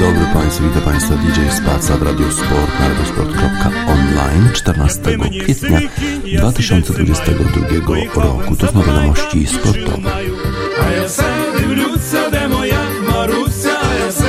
[0.00, 5.00] Dobry Państwu, witam Państwa DJ Spaca w Radio Sport na radiosport.online 14
[5.42, 5.80] kwietnia
[6.38, 8.56] 2022 roku.
[8.56, 10.10] To są wiadomości sportowe.
[10.86, 11.24] A ja se
[11.58, 12.80] dywluca, de moja
[13.12, 14.24] Marusia, a ja se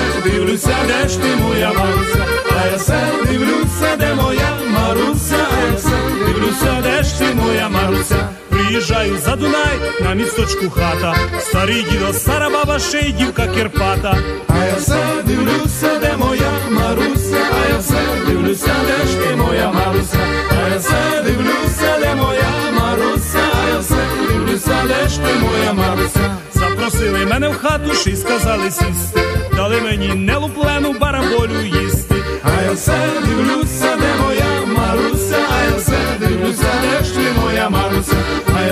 [1.22, 2.26] ty moja Marusia,
[2.62, 8.39] a ja se de moja Marusia, a ja se ty moja Marusia.
[8.80, 14.18] Приїжджаю за Дунай, на місточку хата, старий дідо, стара баба, ще й дівка Кирпата.
[14.48, 19.72] А я все дивлюся, де моя Маруся, а я все дивлюся, де ж ти моя
[19.72, 20.20] Маруся,
[20.52, 23.96] а я все дивлюся, де моя Маруся, а я все
[24.28, 26.38] дивлюся, де ж ти моя Маруся.
[26.54, 29.22] Запросили мене в хату, ще й сказали сісти,
[29.56, 32.16] дали мені нелуплену бараболю їсти.
[32.44, 33.79] А я все дивлюся,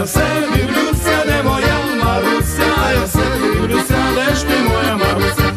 [0.08, 5.52] ja sebi Rusja, devojama Rusja, ja sebi Rusja, deš ti moja Marusja.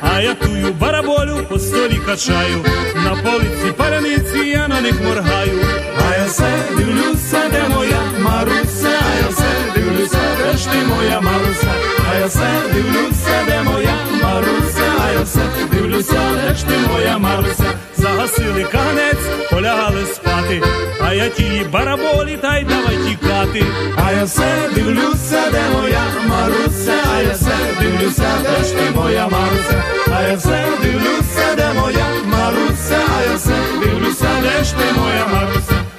[0.00, 2.62] A ja tuju barabolju po stoli kačaju,
[3.04, 5.58] na polici paranici ja na njih morhaju.
[5.98, 11.81] A ja sebi Rusja, devojama Rusja, ja sebi Rusja, deš ti moja Marusja.
[12.22, 15.40] Я все дивлюся, де моя Маруся, а я все
[15.72, 17.74] дивлюся, де ж ти моя Маруся.
[17.96, 20.62] Загасили каганець, полягали спати,
[21.00, 23.64] а я тії бараболі та й давай тікати.
[24.06, 29.28] А я все дивлюся, де моя Маруся, а я все дивлюся, де ж ти моя
[29.28, 29.82] Маруся,
[30.16, 35.26] а я все дивлюся, де моя Маруся, а я все дивлюся, де ж ти моя
[35.26, 35.91] Маруся.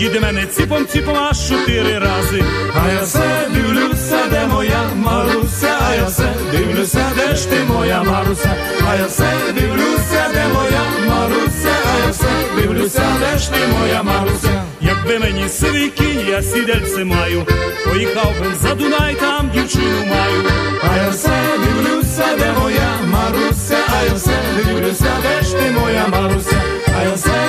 [0.00, 2.44] Діди мене ціпом ціпом аж чотири рази.
[2.74, 8.02] А я все дивлюся, де моя Маруся, а я все дивлюся, де ж ти моя
[8.02, 8.54] Маруся,
[8.90, 14.02] а я все дивлюся, де моя Маруся, а я все дивлюся, де ж ти моя
[14.02, 14.64] Маруся.
[14.80, 17.46] Якби мені сивий кінь, я сідельце маю,
[17.84, 20.44] поїхав би за Дунай, там дівчину маю.
[20.82, 26.06] А я все дивлюся, де моя Маруся, а я все дивлюся, де ж ти моя
[26.08, 26.62] Маруся,
[26.98, 27.39] а я все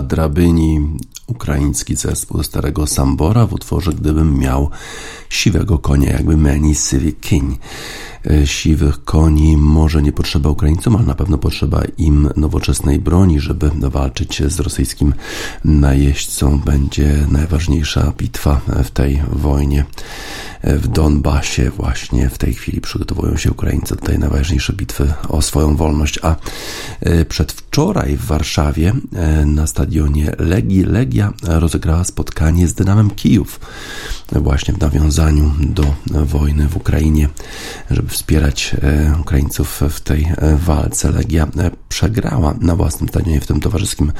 [0.00, 0.80] Na drabyni
[1.26, 4.70] ukraiński zespół ze starego Sambora w utworze Gdybym miał
[5.28, 7.58] siwego konia, jakby meni sywy kiń.
[8.26, 13.70] E, Siwych koni może nie potrzeba Ukraińcom, ale na pewno potrzeba im nowoczesnej broni, żeby
[13.80, 15.14] walczyć z rosyjskim
[15.64, 16.58] najeźdźcą.
[16.58, 19.84] Będzie najważniejsza bitwa w tej wojnie
[20.64, 21.70] w Donbasie.
[21.70, 26.18] Właśnie w tej chwili przygotowują się Ukraińcy do tej najważniejszej bitwy o swoją wolność.
[26.22, 26.36] A
[27.00, 33.60] e, przedwczoraj w Warszawie e, na stadionie Legii Legia rozegrała spotkanie z Dynamem Kijów
[34.32, 37.28] właśnie w nawiązaniu do wojny w Ukrainie,
[37.90, 41.10] żeby wspierać e, Ukraińców w tej walce.
[41.10, 41.48] Legia
[41.88, 44.12] przegrała na własnym stadionie w tym towarzyskim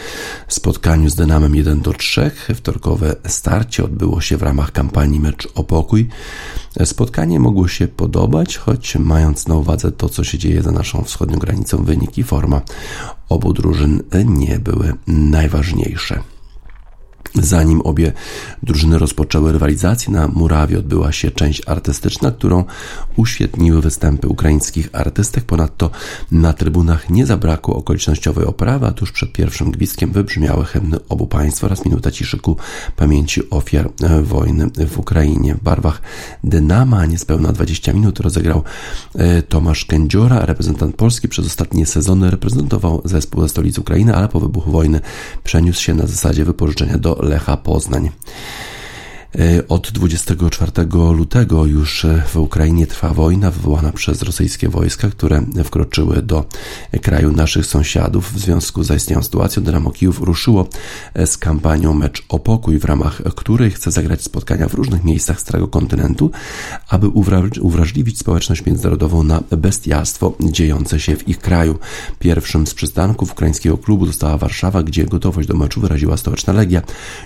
[0.48, 2.30] spotkaniu z Dynamem 1 do 3.
[2.54, 6.08] Wtorkowe starcie odbyło się w ramach kampanii Mecz o Pokój.
[6.84, 11.38] Spotkanie mogło się podobać, choć mając na uwadze to, co się dzieje za naszą wschodnią
[11.38, 12.60] granicą, wynik i forma
[13.28, 16.22] obu drużyn nie były najważniejsze.
[17.34, 18.12] Zanim obie
[18.62, 22.64] drużyny rozpoczęły rywalizację, na murawie odbyła się część artystyczna, którą
[23.16, 25.44] uświetniły występy ukraińskich artystek.
[25.44, 25.90] Ponadto
[26.32, 31.64] na trybunach nie zabrakło okolicznościowej oprawy, a tuż przed pierwszym gwizdkiem wybrzmiały hymny obu państw
[31.64, 32.56] oraz minuta ciszy ku
[32.96, 33.90] pamięci ofiar
[34.22, 35.54] wojny w Ukrainie.
[35.54, 36.02] W barwach
[36.44, 38.62] Dynama niespełna 20 minut rozegrał
[39.48, 41.28] Tomasz Kędziora, reprezentant Polski.
[41.28, 45.00] Przez ostatnie sezony reprezentował zespół ze stolicy Ukrainy, ale po wybuchu wojny
[45.44, 48.10] przeniósł się na zasadzie wypożyczenia do Lecha Poznań.
[49.68, 50.72] Od 24
[51.16, 56.44] lutego już w Ukrainie trwa wojna wywołana przez rosyjskie wojska, które wkroczyły do
[57.02, 58.32] kraju naszych sąsiadów.
[58.32, 60.68] W związku z zaistniałą sytuacją Dynamo Kijów ruszyło
[61.26, 65.68] z kampanią Mecz o Pokój, w ramach której chce zagrać spotkania w różnych miejscach starego
[65.68, 66.30] kontynentu,
[66.88, 67.08] aby
[67.60, 71.78] uwrażliwić społeczność międzynarodową na bestialstwo dziejące się w ich kraju.
[72.18, 76.82] Pierwszym z przystanków ukraińskiego klubu została Warszawa, gdzie gotowość do meczu wyraziła stołeczna Legia.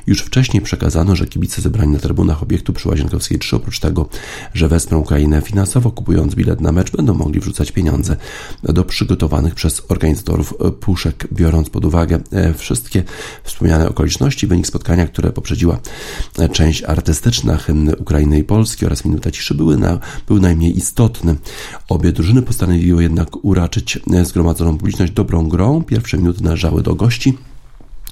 [0.07, 3.57] Już wcześniej przekazano, że kibice zebrani na trybunach obiektu przy Łazienkowskiej 3.
[3.57, 4.09] Oprócz tego,
[4.55, 8.17] że wesprą Ukrainę finansowo, kupując bilet na mecz, będą mogli wrzucać pieniądze
[8.63, 12.19] do przygotowanych przez organizatorów puszek, biorąc pod uwagę
[12.57, 13.03] wszystkie
[13.45, 14.47] wspomniane okoliczności.
[14.47, 15.79] Wynik spotkania, które poprzedziła
[16.53, 19.99] część artystyczna, hymny Ukrainy i Polski oraz minuta ciszy były na,
[20.29, 21.37] był najmniej istotny.
[21.89, 25.83] Obie drużyny postanowiły jednak uraczyć zgromadzoną publiczność dobrą grą.
[25.83, 27.39] Pierwsze minuty należały do gości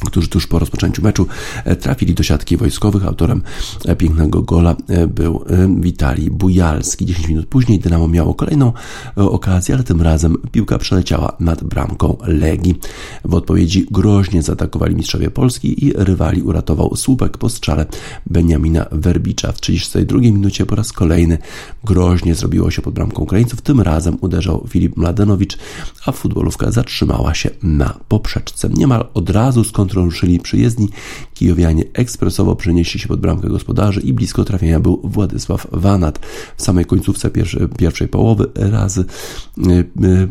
[0.06, 1.26] którzy tuż po rozpoczęciu meczu
[1.64, 3.06] e, trafili do siatki wojskowych.
[3.06, 3.43] Autorem
[3.84, 5.44] e, pięknego gola e, był
[5.81, 7.06] Witali Bujalski.
[7.06, 8.72] 10 minut później Dynamo miało kolejną
[9.16, 12.78] okazję, ale tym razem piłka przeleciała nad bramką Legii.
[13.25, 17.87] W odpowiedzi groźnie zaatakowali mistrzowie Polski i rywali uratował słupek po strzale
[18.26, 19.52] Benjamina Werbicza.
[19.52, 21.38] W 32 minucie po raz kolejny
[21.84, 23.60] groźnie zrobiło się pod bramką Ukraińców.
[23.60, 25.58] Tym razem uderzał Filip Mladenowicz,
[26.06, 28.69] a futbolówka zatrzymała się na poprzeczce.
[28.69, 30.88] Niemal od razu skąd którą ruszyli przyjezdni,
[31.34, 36.18] kijowianie ekspresowo przenieśli się pod bramkę gospodarzy i blisko trafienia był Władysław Wanat.
[36.56, 39.04] W samej końcówce pierwszej, pierwszej połowy razy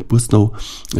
[0.08, 0.50] błysnął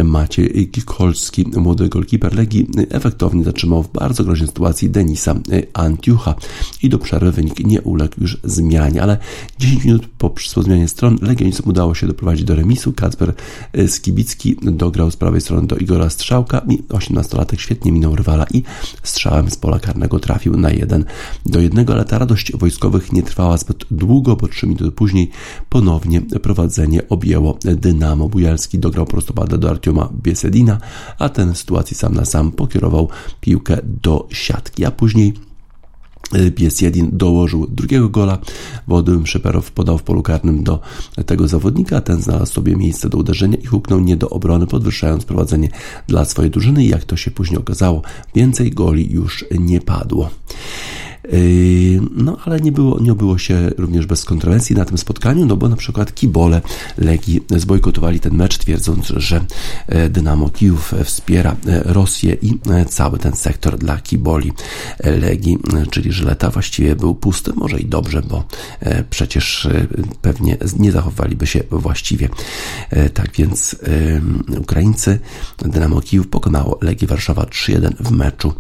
[0.05, 5.35] Maciej Kikolski, młody golkiper Legii, efektownie zatrzymał w bardzo groźnej sytuacji Denisa
[5.75, 6.35] Antiucha
[6.83, 9.19] i do przerwy wynik nie uległ już zmianie, ale
[9.59, 12.93] 10 minut po zmianie stron Legionicom udało się doprowadzić do remisu.
[12.93, 13.35] Kacper
[13.87, 18.63] Skibicki dograł z prawej strony do Igora Strzałka i 18-latek świetnie minął rywala i
[19.03, 21.05] strzałem z pola karnego trafił na 1
[21.47, 25.31] do 1, ale ta radość wojskowych nie trwała zbyt długo, bo 3 minuty później
[25.69, 28.29] ponownie prowadzenie objęło Dynamo.
[28.29, 30.79] Bujalski dograł prostopadę do Artioma Biesedina,
[31.19, 33.09] a ten w sytuacji sam na sam pokierował
[33.41, 35.35] piłkę do siatki, a później
[36.55, 38.39] Pies Jedin dołożył drugiego gola.
[38.89, 40.81] Władimir Szyperow podał w polu karnym do
[41.27, 42.01] tego zawodnika.
[42.01, 45.69] Ten znalazł sobie miejsce do uderzenia i huknął nie do obrony, podwyższając prowadzenie
[46.07, 46.85] dla swojej drużyny.
[46.85, 48.03] Jak to się później okazało,
[48.35, 50.31] więcej goli już nie padło.
[51.25, 55.57] Yy, no ale nie było, nie obyło się również bez kontrowersji na tym spotkaniu, no
[55.57, 56.61] bo na przykład kibole
[56.99, 59.45] Legii zbojkotowali ten mecz, twierdząc, że
[59.87, 64.53] e, Dynamo Kijów wspiera e, Rosję i e, cały ten sektor dla kiboli
[65.05, 65.59] Legii,
[65.91, 68.45] czyli Żyleta właściwie był pusty, może i dobrze, bo
[69.11, 69.69] przecież
[70.23, 72.29] pewnie nie zachowaliby się właściwie.
[73.15, 73.77] Tak więc
[74.59, 75.19] Ukraińcy
[75.59, 78.53] Dynamo Kijów pokonało Legię Warszawa 3-1 w meczu,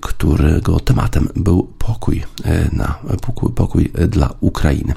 [0.00, 4.94] którego tematem był pokój, e, na pokój, pokój dla Ukrainy.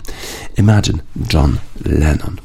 [0.57, 0.99] Imagine
[1.33, 2.42] John Lennon.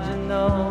[0.00, 0.69] imagine know.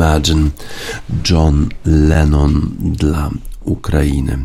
[0.00, 0.50] Imagine
[1.30, 3.30] John Lennon dla
[3.64, 4.38] Ukrainy.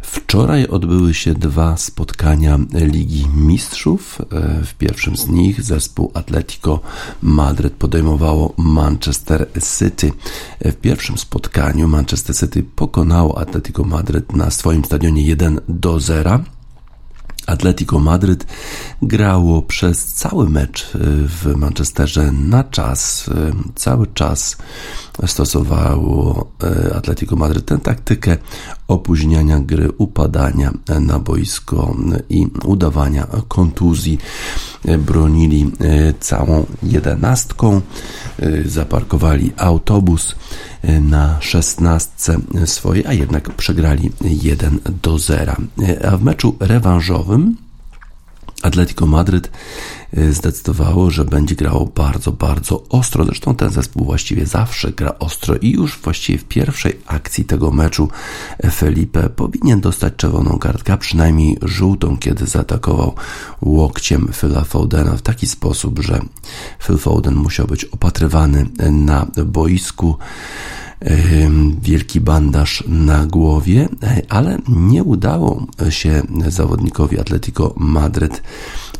[0.00, 4.20] Wczoraj odbyły się dwa spotkania Ligi Mistrzów.
[4.20, 4.24] E,
[4.64, 6.80] w pierwszym z nich zespół Atletico
[7.22, 10.12] Madryt podejmowało Manchester City.
[10.60, 16.40] E, w pierwszym spotkaniu Manchester City pokonało Atletico Madryt na swoim stadionie 1 do 0.
[17.46, 18.46] Atletico Madryt
[19.02, 20.98] grało przez cały mecz e,
[21.28, 23.28] w Manchesterze na czas.
[23.28, 24.56] E, cały czas
[25.26, 28.36] stosowało e, Atletico Madryt tę taktykę
[28.88, 31.96] opóźniania gry, upadania na boisko
[32.30, 34.18] i udawania kontuzji.
[34.98, 35.72] Bronili
[36.20, 37.80] całą jedenastką,
[38.64, 40.34] zaparkowali autobus
[41.00, 45.56] na szesnastce swojej, a jednak przegrali 1 do 0.
[46.10, 47.56] A w meczu rewanżowym
[48.62, 49.50] Atletico Madryt
[50.18, 53.24] y, zdecydowało, że będzie grało bardzo, bardzo ostro.
[53.24, 58.08] Zresztą ten zespół właściwie zawsze gra ostro i już właściwie w pierwszej akcji tego meczu
[58.72, 63.14] Felipe powinien dostać czerwoną kartkę, przynajmniej żółtą, kiedy zaatakował
[63.60, 66.20] łokciem Phila Fodena w taki sposób, że
[66.82, 70.16] Phil Foden musiał być opatrywany na boisku
[71.82, 73.88] wielki bandaż na głowie,
[74.28, 78.42] ale nie udało się zawodnikowi Atletico Madryt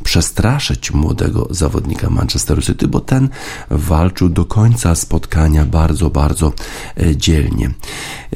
[0.07, 3.29] przestraszyć młodego zawodnika Manchesteru City, bo ten
[3.71, 6.53] walczył do końca spotkania bardzo, bardzo
[6.97, 7.71] e, dzielnie.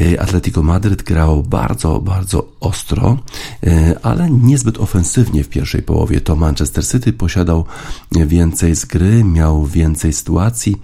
[0.01, 3.19] E, Atletico Madryt grał bardzo, bardzo ostro,
[3.67, 6.21] e, ale niezbyt ofensywnie w pierwszej połowie.
[6.21, 7.65] To Manchester City posiadał
[8.13, 10.77] więcej z gry, miał więcej sytuacji.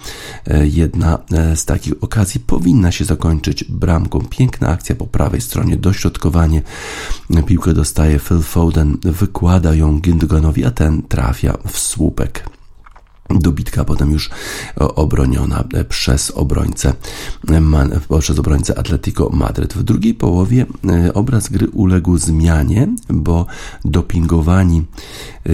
[0.64, 1.18] Jedna
[1.54, 4.20] z takich okazji powinna się zakończyć bramką.
[4.30, 6.62] Piękna akcja po prawej stronie, dośrodkowanie.
[7.46, 12.55] Piłkę dostaje Phil Foden, wykłada ją Gündoganowi, a ten trafia w słupek
[13.30, 14.30] dobitka potem już
[14.76, 16.92] obroniona przez obrońcę,
[18.20, 19.74] przez obrońcę Atletico Madryt.
[19.74, 23.46] W drugiej połowie e, obraz gry uległ zmianie, bo
[23.84, 25.52] dopingowani e,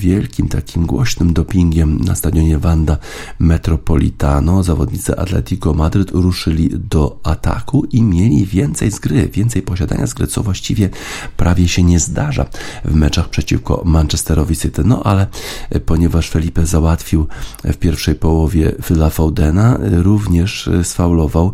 [0.00, 2.96] wielkim takim głośnym dopingiem na stadionie Wanda
[3.38, 10.14] Metropolitano zawodnicy Atletico Madryt ruszyli do ataku i mieli więcej z gry, więcej posiadania z
[10.14, 10.90] gry, co właściwie
[11.36, 12.46] prawie się nie zdarza
[12.84, 14.82] w meczach przeciwko Manchesterowi City.
[14.84, 15.26] No ale
[15.70, 17.26] e, ponieważ Felipe załatwił załatwił
[17.64, 21.52] w pierwszej połowie Phila Foudena, również sfaulował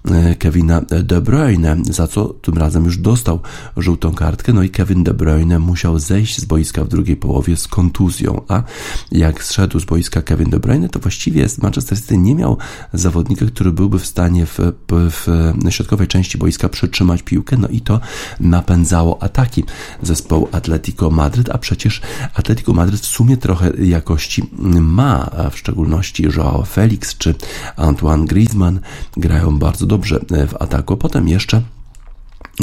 [0.39, 3.39] Kevina De Bruyne, za co tym razem już dostał
[3.77, 7.67] żółtą kartkę, no i Kevin De Bruyne musiał zejść z boiska w drugiej połowie z
[7.67, 8.63] kontuzją, a
[9.11, 12.57] jak zszedł z boiska Kevin De Bruyne, to właściwie Manchester City nie miał
[12.93, 17.99] zawodnika, który byłby w stanie w, w, środkowej części boiska przytrzymać piłkę, no i to
[18.39, 19.63] napędzało ataki
[20.01, 22.01] zespołu Atletico Madryt, a przecież
[22.33, 24.43] Atletico Madryt w sumie trochę jakości
[24.81, 27.35] ma, w szczególności Joao Felix czy
[27.75, 28.79] Antoine Griezmann.
[29.17, 30.97] Grają bardzo dobrze w ataku.
[30.97, 31.61] Potem jeszcze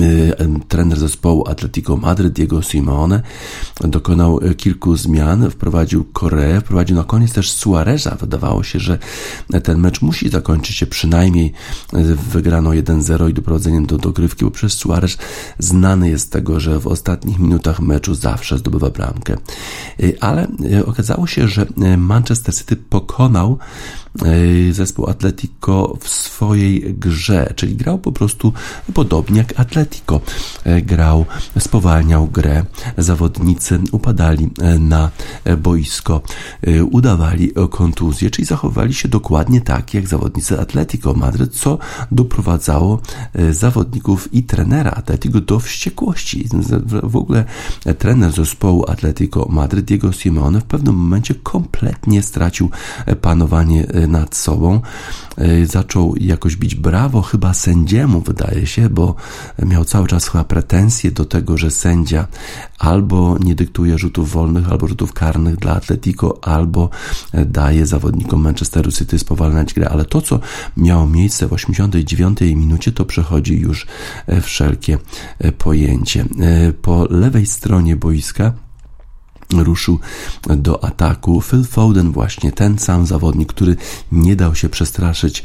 [0.00, 0.34] y,
[0.68, 3.22] trener zespołu Atletico Madryt Diego Simeone
[3.80, 8.16] dokonał kilku zmian, wprowadził Koreę, wprowadził na koniec też Suareza.
[8.20, 8.98] Wydawało się, że
[9.62, 11.52] ten mecz musi zakończyć się przynajmniej
[12.32, 15.18] wygraną 1-0 i doprowadzeniem do dogrywki, bo przez Suarez
[15.58, 19.36] znany jest z tego, że w ostatnich minutach meczu zawsze zdobywa bramkę.
[20.20, 20.48] Ale
[20.86, 21.66] okazało się, że
[21.96, 23.58] Manchester City pokonał
[24.07, 24.07] E,
[24.70, 28.52] zespół Atletico w swojej grze, czyli grał po prostu
[28.94, 30.20] podobnie jak Atletico.
[30.64, 31.26] E, grał,
[31.58, 32.64] spowalniał grę,
[32.98, 35.10] zawodnicy upadali e, na
[35.58, 36.20] boisko,
[36.90, 41.78] udawali kontuzję, czyli zachowali się dokładnie tak jak zawodnicy Atletico Madryt, co
[42.10, 43.00] doprowadzało
[43.50, 46.48] zawodników i trenera Atletico do wściekłości.
[47.02, 47.44] W ogóle
[47.98, 52.70] trener zespołu Atletico Madryt, Diego Simeone w pewnym momencie kompletnie stracił
[53.20, 54.80] panowanie nad sobą.
[55.38, 59.14] E, zaczął jakoś bić brawo chyba sędziemu, wydaje się, bo
[59.66, 62.26] miał cały czas chyba pretensje do tego, że sędzia
[62.78, 66.90] albo nie dyktuje rzutów wolnych, albo rzutów karnych dla Atletico, albo
[67.32, 70.40] e, daje zawodnikom Manchesteru City spowalniać grę, ale to, co
[70.76, 73.86] miało miejsce w 89 minucie, to przechodzi już
[74.26, 74.98] e, wszelkie
[75.58, 76.24] pojęcie.
[76.82, 78.52] Po lewej stronie boiska
[79.52, 79.98] ruszył
[80.56, 81.42] do ataku.
[81.42, 83.76] Phil Foden, właśnie ten sam zawodnik, który
[84.12, 85.44] nie dał się przestraszyć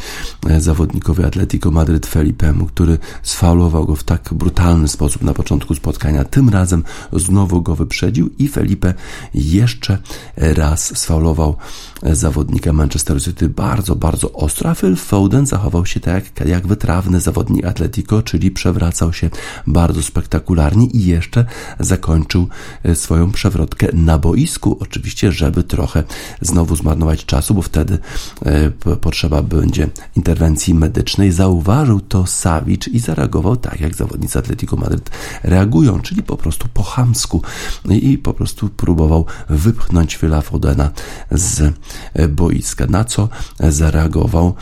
[0.50, 6.24] e, zawodnikowi Atletico Madryt Felipemu, który sfaulował go w tak brutalny sposób na początku spotkania.
[6.24, 6.84] Tym razem
[7.14, 8.94] znowu go wyprzedził i Felipe
[9.34, 9.98] jeszcze
[10.38, 11.56] raz sfaulował
[12.04, 16.68] e, zawodnika Manchester City bardzo, bardzo ostro, a Phil Foden zachował się tak jak, jak
[16.68, 19.30] wytrawny zawodnik Atletico, czyli przewracał się
[19.68, 21.46] bardzo spektakularnie i jeszcze
[21.80, 22.48] zakończył
[22.84, 26.04] e, swoją przewrotkę na boisku, oczywiście, żeby trochę
[26.42, 28.00] znowu zmarnować czasu, bo wtedy
[28.46, 31.32] e, potrzeba będzie interwencji medycznej.
[31.32, 35.10] Zauważył to Savic i zareagował tak, jak zawodnicy Atletico Madryt
[35.44, 37.42] reagują, czyli po prostu po chamsku.
[37.90, 40.92] I po prostu próbował wypchnąć Phila Fodena
[41.32, 41.74] z
[42.14, 44.54] e, boiska, na co zareagował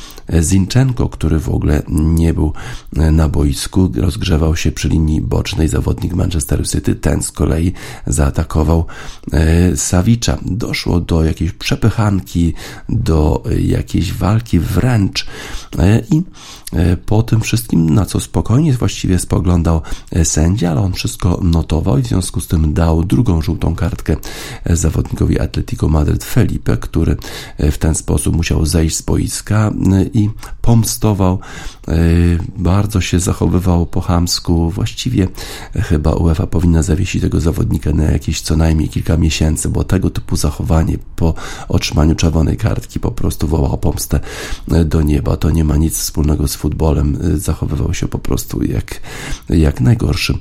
[0.42, 2.54] Zinchenko, który w ogóle nie był
[2.92, 5.68] na boisku, rozgrzewał się przy linii bocznej.
[5.68, 7.74] Zawodnik Manchester City, ten z kolei
[8.08, 9.21] zaatakował E,
[9.76, 10.38] Sawicza.
[10.46, 12.54] Doszło do jakiejś przepychanki,
[12.90, 15.26] do jakiejś walki wręcz
[15.80, 16.22] e, i
[16.74, 19.82] e, po tym wszystkim, na co spokojnie właściwie spoglądał
[20.24, 24.16] sędzia, ale on wszystko notował i w związku z tym dał drugą żółtą kartkę
[24.66, 27.16] zawodnikowi Atletico Madryt Felipe, który
[27.60, 29.72] w ten sposób musiał zejść z boiska
[30.14, 30.30] i
[30.62, 31.40] pomstował,
[32.58, 34.70] bardzo się zachowywał po chamsku.
[34.70, 35.28] Właściwie
[35.76, 40.36] chyba UEFA powinna zawiesić tego zawodnika na jakieś co najmniej kilka miesięcy, bo tego typu
[40.36, 41.34] zachowanie po
[41.68, 44.20] otrzymaniu czerwonej kartki po prostu wołał pomstę
[44.86, 45.38] do nieba.
[45.38, 47.18] To nie ma nic wspólnego z futbolem.
[47.36, 49.02] Zachowywał się po prostu jak,
[49.50, 50.38] jak najgorszy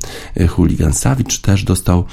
[0.48, 0.92] chuligan.
[0.92, 2.04] Sawicz też dostał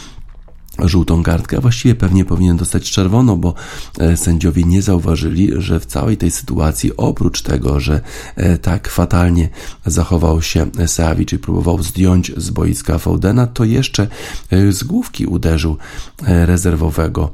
[0.80, 3.54] żółtą kartkę, a właściwie pewnie powinien dostać czerwoną, bo
[4.00, 8.02] e, sędziowie nie zauważyli, że w całej tej sytuacji, oprócz tego, że
[8.36, 9.50] e, tak fatalnie
[9.86, 14.08] zachował się Savic i próbował zdjąć z boiska Foudena, to jeszcze
[14.52, 15.78] e, z główki uderzył
[16.24, 17.32] rezerwowego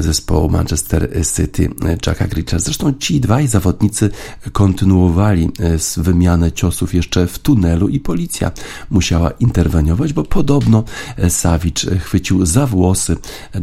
[0.00, 1.70] zespołu Manchester City
[2.06, 2.58] Jacka Grealicha.
[2.58, 4.10] Zresztą ci dwaj zawodnicy
[4.52, 5.50] kontynuowali
[5.96, 8.50] wymianę ciosów jeszcze w tunelu i policja
[8.90, 10.84] musiała interweniować, bo podobno
[11.28, 13.16] Savic chwycił za włosy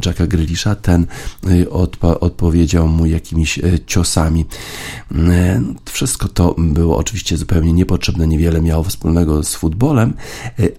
[0.05, 0.75] Jacka Grealisha.
[0.75, 1.07] Ten
[1.49, 4.45] y, odpo odpowiedział mu jakimiś y, ciosami.
[5.11, 5.15] Y,
[5.85, 10.13] wszystko to było oczywiście zupełnie niepotrzebne, niewiele miało wspólnego z futbolem,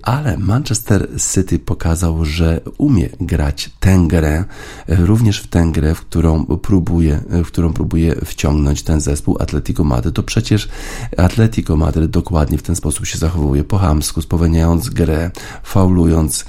[0.03, 4.45] ale Manchester City pokazał, że umie grać tę grę,
[4.89, 10.15] również w tę grę, w którą próbuje, w którą próbuje wciągnąć ten zespół Atletico Madryt.
[10.15, 10.69] To przecież
[11.17, 15.31] Atletico Madryt dokładnie w ten sposób się zachowuje po hamsku, spowalniając grę,
[15.63, 16.45] faulując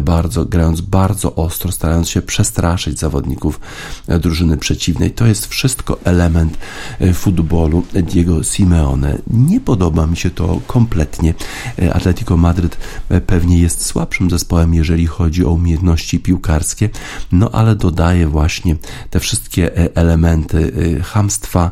[0.00, 3.60] bardzo, grając bardzo bardzo ostro, starając się przestraszyć zawodników
[4.08, 5.10] e, drużyny przeciwnej.
[5.10, 6.58] To jest wszystko element
[7.00, 9.18] e, futbolu Diego Simeone.
[9.26, 11.34] Nie podoba mi się to kompletnie.
[11.82, 12.76] E, Atletico Madryt
[13.26, 16.90] pewnie jest słabszym zespołem, jeżeli chodzi o umiejętności piłkarskie,
[17.32, 18.76] no ale dodaje właśnie
[19.10, 20.72] te wszystkie elementy
[21.04, 21.70] hamstwa,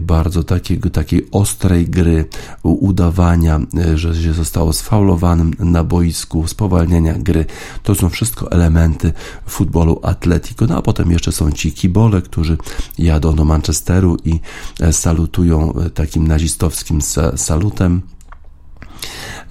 [0.00, 2.24] bardzo takiego, takiej ostrej gry,
[2.62, 3.60] udawania,
[3.94, 7.44] że się zostało sfaulowanym na boisku, spowalniania gry.
[7.82, 9.12] To są wszystko elementy
[9.46, 10.66] futbolu Atletico.
[10.66, 12.56] No a potem jeszcze są ci kibole, którzy
[12.98, 14.40] jadą do Manchesteru i
[14.80, 17.00] e, salutują e, takim nazistowskim
[17.36, 18.02] salutem.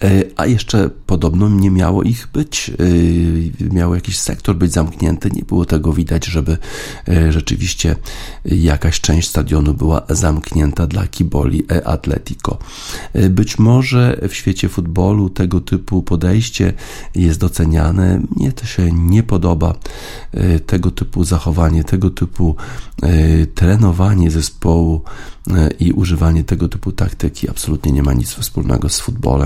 [0.03, 2.71] E, a jeszcze podobno nie miało ich być,
[3.69, 6.57] e, miał jakiś sektor być zamknięty, nie było tego widać, żeby
[7.07, 7.95] e, rzeczywiście
[8.45, 12.57] jakaś część stadionu była zamknięta dla kiboli Atletico.
[13.29, 16.73] Być może w świecie futbolu tego typu podejście
[17.15, 19.75] jest doceniane, mnie to się nie podoba,
[20.65, 22.55] tego typu zachowanie, tego typu
[23.55, 25.01] trenowanie zespołu
[25.79, 29.40] i używanie tego typu taktyki absolutnie nie ma nic wspólnego z futbolem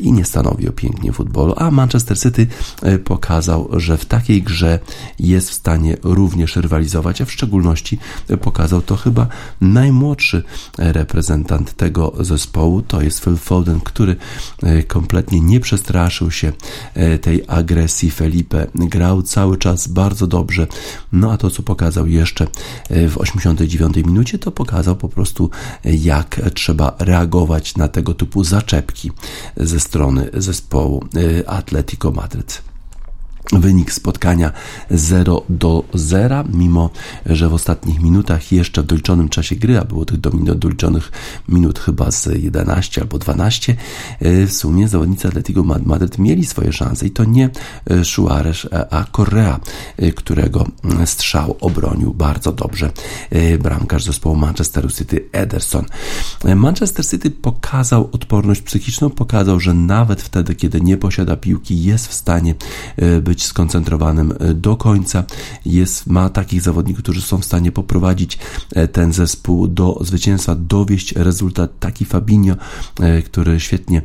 [0.00, 2.46] i nie stanowi o pięknie futbolu, a Manchester City
[2.82, 4.78] e, pokazał, że w takiej grze
[5.18, 7.98] jest w stanie również rywalizować, a w szczególności
[8.40, 9.26] pokazał to chyba
[9.60, 10.42] najmłodszy
[10.78, 14.16] reprezentant tego zespołu, to jest Phil Foden, który
[14.62, 16.52] e, kompletnie nie przestraszył się
[16.94, 18.10] e, tej agresji.
[18.10, 20.66] Felipe, grał cały czas bardzo dobrze,
[21.12, 22.46] no a to co pokazał jeszcze
[22.90, 25.50] w 89 minucie, to pokazał po prostu
[25.84, 29.03] jak trzeba reagować na tego typu zaczepki
[29.56, 32.73] ze strony zespołu y, Atletico Madryt.
[33.52, 34.52] Wynik spotkania
[34.90, 36.90] 0 do 0, mimo
[37.26, 40.20] że w ostatnich minutach jeszcze w doliczonym czasie gry, a było tych
[40.58, 41.12] doliczonych
[41.48, 43.76] minut chyba z 11 albo 12,
[44.22, 47.50] y, w sumie zawodnicy Atletico Madryt mieli swoje szanse i to nie
[47.90, 49.60] y, Suarez, a Correa,
[50.14, 50.66] którego
[51.04, 52.90] strzał obronił bardzo dobrze
[53.60, 55.84] bramkarz zespołu Manchester City Ederson.
[56.56, 62.14] Manchester City pokazał odporność psychiczną, pokazał, że nawet wtedy, kiedy nie posiada piłki, jest w
[62.14, 62.54] stanie
[63.22, 65.24] być być skoncentrowanym e, do końca.
[65.66, 68.38] Jest, ma takich zawodników, którzy są w stanie poprowadzić
[68.74, 71.70] e, ten zespół do zwycięstwa, dowieść rezultat.
[71.80, 72.56] Taki Fabinho,
[73.00, 74.02] e, który świetnie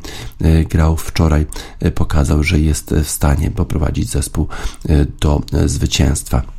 [0.69, 1.45] grał wczoraj,
[1.95, 4.47] pokazał, że jest w stanie poprowadzić zespół
[5.19, 6.58] do zwycięstwa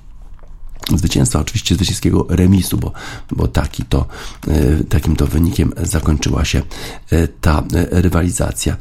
[0.99, 2.93] zwycięstwa, oczywiście zwycięskiego remisu, bo,
[3.31, 4.07] bo taki to,
[4.49, 6.63] e, takim to wynikiem zakończyła się
[7.11, 8.77] e, ta e, rywalizacja.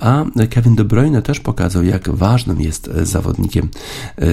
[0.00, 3.68] A Kevin De Bruyne też pokazał, jak ważnym jest zawodnikiem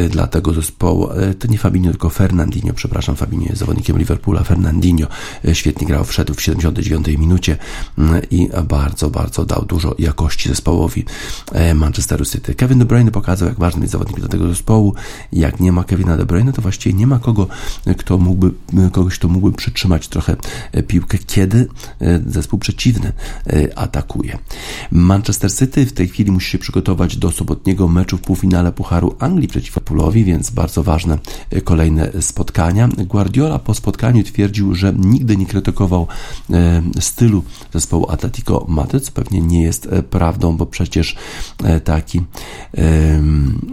[0.09, 1.09] dla tego zespołu.
[1.39, 5.07] To nie Fabinho, tylko Fernandinho, przepraszam, Fabinho jest zawodnikiem Liverpoola, Fernandinho
[5.53, 7.57] świetnie grał, wszedł w 79 minucie
[8.31, 11.05] i bardzo, bardzo dał dużo jakości zespołowi
[11.75, 12.55] Manchesteru City.
[12.55, 14.93] Kevin De Bruyne pokazał, jak ważnym jest zawodnik dla tego zespołu.
[15.31, 17.47] Jak nie ma Kevina De Bruyne, to właściwie nie ma kogo,
[17.97, 18.51] kto mógłby,
[18.91, 20.35] kogoś, kto mógłby przytrzymać trochę
[20.71, 21.67] e, piłkę, kiedy
[22.01, 23.13] e, zespół przeciwny
[23.47, 24.37] e, atakuje.
[24.91, 29.47] Manchester City w tej chwili musi się przygotować do sobotniego meczu w półfinale Pucharu Anglii
[29.47, 31.17] przeciwko Pulowi, więc bardzo ważne
[31.63, 32.87] kolejne spotkania.
[32.87, 36.07] Guardiola po spotkaniu twierdził, że nigdy nie krytykował
[36.99, 41.15] stylu zespołu Atletico Madryt, co pewnie nie jest prawdą, bo przecież
[41.83, 42.21] taki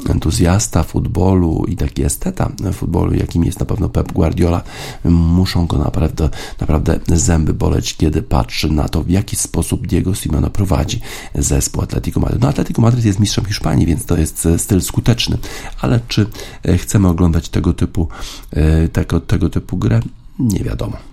[0.09, 4.63] entuzjasta futbolu i taki esteta futbolu, jakim jest na pewno Pep Guardiola,
[5.05, 6.29] muszą go naprawdę,
[6.61, 11.01] naprawdę zęby boleć, kiedy patrzy na to, w jaki sposób Diego Simeone prowadzi
[11.35, 12.43] zespół Atletico Madryt.
[12.43, 15.39] No Atletico Madryt jest mistrzem Hiszpanii, więc to jest styl skuteczny,
[15.81, 16.27] ale czy
[16.65, 18.09] e, chcemy oglądać tego typu,
[18.51, 20.01] e, tego, tego typu grę?
[20.39, 21.10] Nie wiadomo.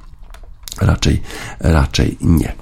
[0.81, 1.21] Raczej,
[1.59, 2.53] raczej nie.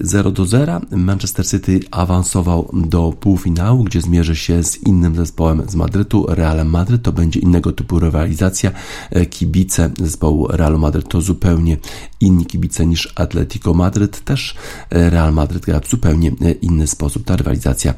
[0.00, 5.62] 0 y, do 0 Manchester City awansował do półfinału, gdzie zmierzy się z innym zespołem
[5.68, 7.02] z Madrytu, Realem Madryt.
[7.02, 8.70] To będzie innego typu rywalizacja.
[9.10, 11.76] E, kibice zespołu Realu Madryt to zupełnie
[12.20, 14.24] inni kibice niż Atletico Madryt.
[14.24, 14.54] Też
[14.90, 17.24] e, Real Madryt gra w zupełnie e, inny sposób.
[17.24, 17.94] Ta rywalizacja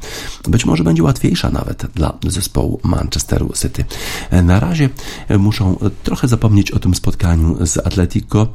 [0.47, 3.85] być może będzie łatwiejsza nawet dla zespołu Manchesteru City.
[4.43, 4.89] Na razie
[5.39, 8.47] muszą trochę zapomnieć o tym spotkaniu z Atletico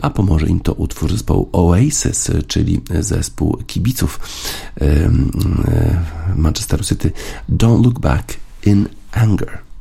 [0.00, 4.20] a pomoże im to utwór zespołu Oasis, czyli zespół kibiców
[6.36, 7.12] Manchesteru City
[7.48, 8.34] Don't Look Back
[8.66, 9.71] in Anger.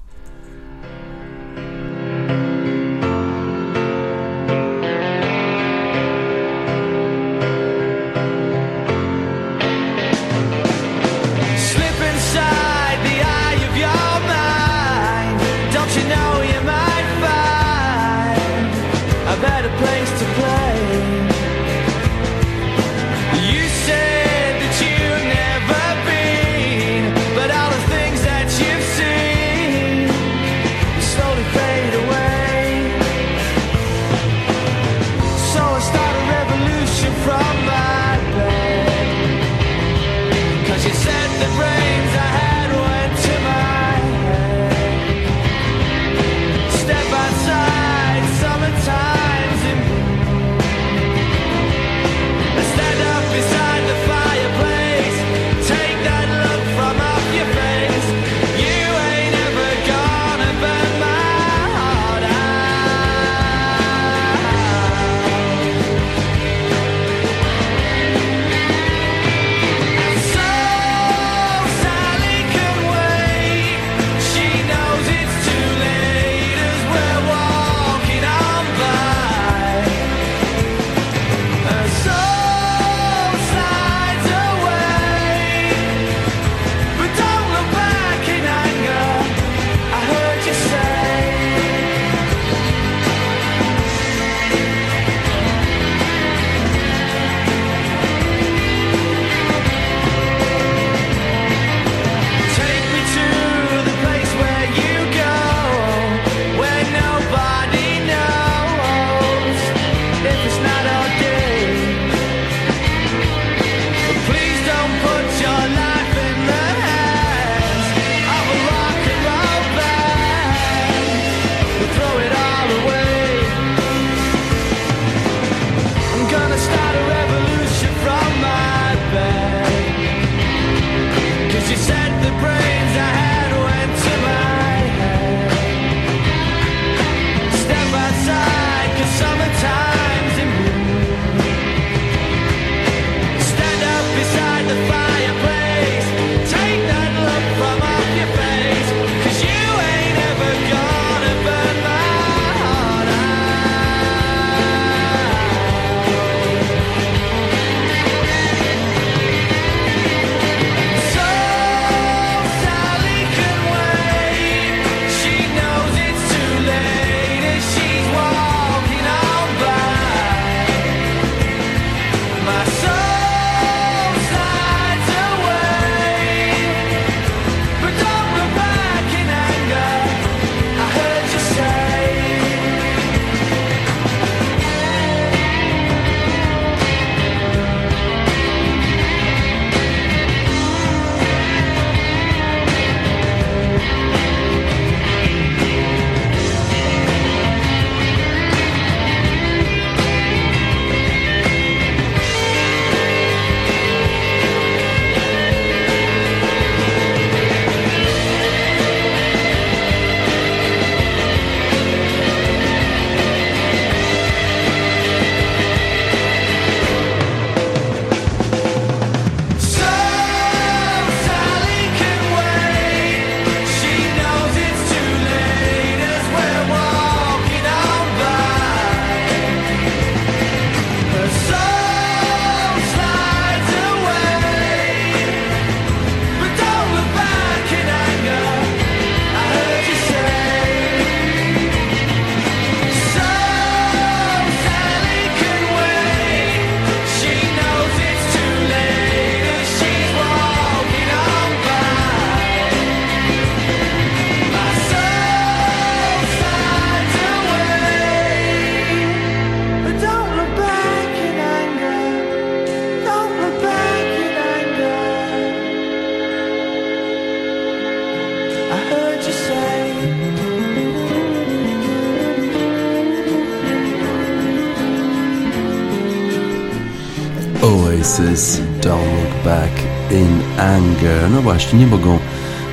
[278.12, 279.72] Don't Look Back
[280.12, 281.30] in Anger.
[281.32, 282.20] No właśnie, nie mogą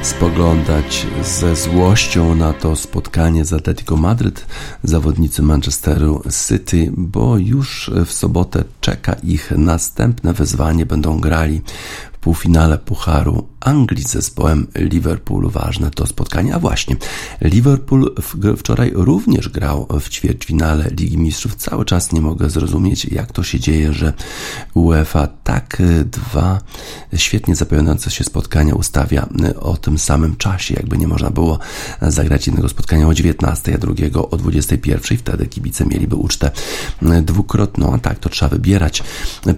[0.02, 4.46] spoglądać ze złością na to spotkanie z Atletico Madryt,
[4.84, 10.86] zawodnicy Manchesteru City, bo już w sobotę czeka ich następne wyzwanie.
[10.86, 11.62] Będą grali
[12.28, 15.50] półfinale Pucharu Anglii z zespołem Liverpoolu.
[15.50, 16.54] Ważne to spotkanie.
[16.54, 16.96] A właśnie,
[17.40, 18.14] Liverpool
[18.56, 21.54] wczoraj również grał w ćwierćfinale Ligi Mistrzów.
[21.54, 24.12] Cały czas nie mogę zrozumieć, jak to się dzieje, że
[24.74, 26.60] UEFA tak dwa
[27.16, 29.28] świetnie zapowiadające się spotkania ustawia
[29.60, 30.74] o tym samym czasie.
[30.74, 31.58] Jakby nie można było
[32.02, 35.18] zagrać jednego spotkania o 19, a drugiego o 21.
[35.18, 36.50] Wtedy kibice mieliby ucztę
[37.22, 37.94] dwukrotną.
[37.94, 39.02] A tak, to trzeba wybierać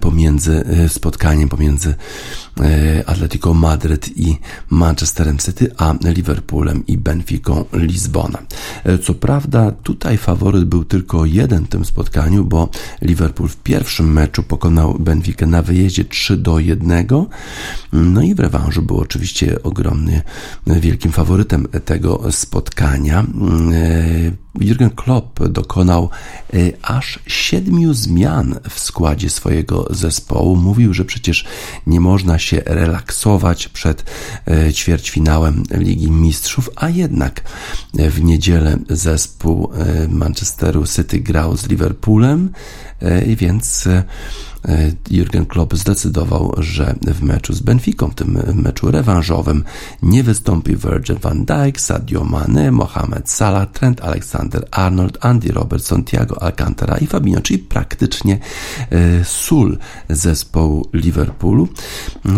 [0.01, 1.95] pomiędzy spotkaniem, pomiędzy e,
[3.05, 4.37] Atletico Madryt i
[4.69, 8.39] Manchesterem City, a Liverpoolem i Benficą Lizbona.
[8.83, 12.69] E, co prawda tutaj faworyt był tylko jeden w tym spotkaniu, bo
[13.01, 17.07] Liverpool w pierwszym meczu pokonał Benfica na wyjeździe 3 do 1.
[17.93, 20.21] No i w rewanżu był oczywiście ogromny,
[20.67, 23.25] wielkim faworytem tego spotkania.
[24.59, 26.09] Jurgen Klopp dokonał
[26.53, 30.55] e, aż siedmiu zmian w składzie swojego zespołu.
[30.55, 31.45] Mówił, że przecież
[31.87, 34.03] nie można się relaksować przed
[34.47, 37.41] e, ćwierćfinałem Ligi Mistrzów, a jednak
[37.93, 39.71] w niedzielę zespół
[40.09, 42.49] Manchesteru City grał z Liverpoolem,
[43.27, 43.87] więc
[45.09, 49.63] Jurgen Klopp zdecydował, że w meczu z Benficą, tym meczu rewanżowym,
[50.01, 56.97] nie wystąpi Virgil van Dijk, Sadio Mane, Mohamed Salah, Trent Alexander-Arnold, Andy Robertson, Thiago Alcantara
[56.97, 58.39] i Fabinho, czyli praktycznie
[58.89, 59.77] e, sól
[60.09, 61.67] zespołu Liverpoolu,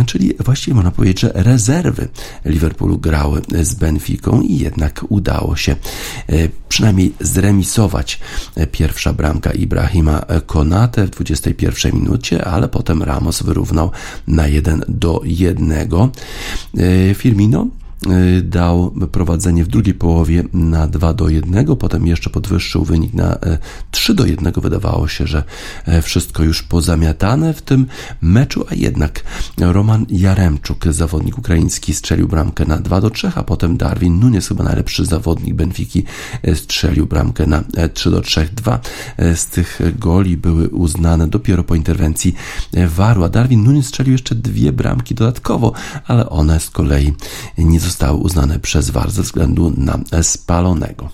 [0.05, 2.07] czyli właściwie można powiedzieć, że rezerwy
[2.45, 5.71] Liverpoolu grały z Benficą i jednak udało się
[6.29, 6.35] e,
[6.73, 8.19] przynajmniej zremisować
[8.71, 13.91] pierwsza bramka Ibrahima Konate w 21 minucie ale potem Ramos wyrównał
[14.27, 15.71] na 1 do 1.
[15.71, 17.67] E, Firmino
[18.43, 23.37] dał prowadzenie w drugiej połowie na 2 do 1, potem jeszcze podwyższył wynik na
[23.91, 24.53] 3 y, do 1.
[24.61, 25.43] Wydawało się, że
[25.87, 27.85] y, wszystko już pozamiatane w tym
[28.21, 29.23] meczu, a jednak
[29.57, 34.63] Roman Jaremczuk, zawodnik ukraiński, strzelił bramkę na 2 do 3, a potem Darwin Nunes, chyba
[34.63, 36.03] najlepszy zawodnik Benfiki,
[36.55, 37.63] strzelił bramkę na
[37.93, 38.49] 3 do 3.
[38.53, 38.79] Dwa
[39.35, 42.35] z tych goli były uznane dopiero po interwencji
[42.87, 45.73] Waru, a Darwin Nunes strzelił jeszcze dwie bramki dodatkowo,
[46.07, 47.13] ale one z kolei
[47.57, 51.09] nie zostały zostały uznane przez VAR ze względu na spalonego.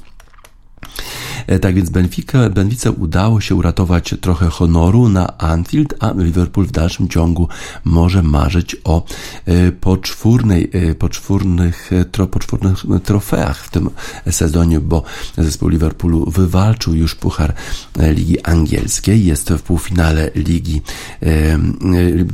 [1.50, 6.72] E, tak więc Benfica, Benfice udało się uratować trochę honoru na Anfield, a Liverpool w
[6.72, 7.48] dalszym ciągu
[7.84, 9.06] może marzyć o
[9.46, 13.90] e, poczwórnej, e, poczwórnych, tro, poczwórnych trofeach w tym
[14.32, 15.04] sezonie, bo
[15.38, 17.54] zespół Liverpoolu wywalczył już puchar
[18.00, 20.82] Ligi Angielskiej, jest w półfinale Ligi,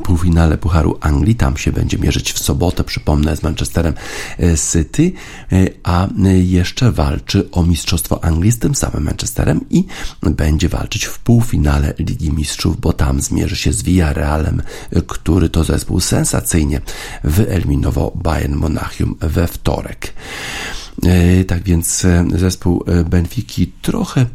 [0.04, 3.93] półfinale Pucharu Anglii, tam się będzie mierzyć w sobotę, przypomnę, z Manchesterem
[4.71, 5.12] City,
[5.84, 6.08] a
[6.43, 9.86] jeszcze walczy o Mistrzostwo Anglii z tym samym Manchesterem i
[10.22, 14.62] będzie walczyć w półfinale Ligi Mistrzów, bo tam zmierzy się z Villarrealem,
[15.08, 16.82] który to zespół sensacyjnie
[17.24, 20.13] wyeliminował Bayern Monachium we wtorek.
[21.06, 24.26] E, tak więc e, zespół e, Benfiki trochę,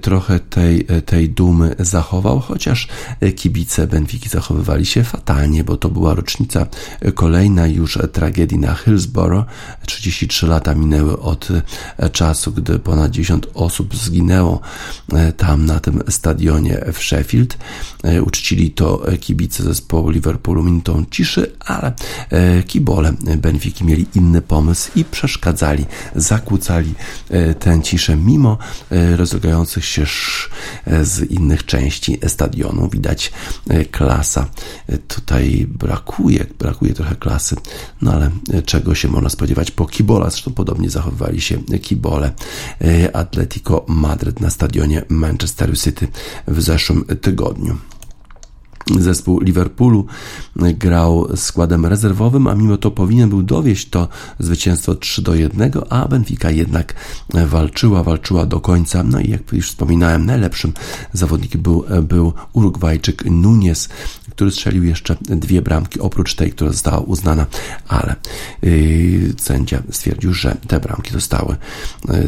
[0.00, 2.88] trochę tej, tej dumy zachował, chociaż
[3.36, 6.66] kibice Benfiki zachowywali się fatalnie, bo to była rocznica
[7.14, 9.44] kolejna już tragedii na Hillsborough.
[9.86, 11.48] 33 lata minęły od
[12.12, 14.60] czasu, gdy ponad 10 osób zginęło
[15.36, 17.58] tam na tym stadionie w Sheffield.
[18.26, 21.92] Uczcili to kibice zespołu Liverpoolu minutą ciszy, ale
[22.66, 26.94] kibole Benfiki mieli inny pomysł i przeszkadzali zakłócali
[27.30, 28.58] e, tę ciszę mimo
[28.90, 30.02] e, rozlegających się
[30.86, 32.88] e, z innych części stadionu.
[32.88, 33.32] Widać
[33.90, 34.46] klasa.
[35.08, 37.56] Tutaj brakuje, brakuje trochę klasy,
[38.02, 38.30] no ale
[38.66, 40.30] czego się można spodziewać po kibola?
[40.30, 42.32] Zresztą podobnie zachowywali się kibole
[43.12, 46.08] Atletico Madryt na stadionie Manchester City
[46.46, 47.78] w zeszłym tygodniu.
[48.98, 50.06] Zespół Liverpoolu
[50.56, 56.08] grał składem rezerwowym, a mimo to powinien był dowieść to zwycięstwo 3 do 1, a
[56.08, 56.94] Benfica jednak
[57.46, 59.02] walczyła, walczyła do końca.
[59.02, 60.72] No i jak już wspominałem, najlepszym
[61.12, 63.88] zawodnikiem był, był Urugwajczyk Nunes,
[64.30, 67.46] który strzelił jeszcze dwie bramki, oprócz tej, która została uznana,
[67.88, 68.16] ale
[68.62, 71.56] yy, sędzia stwierdził, że te bramki zostały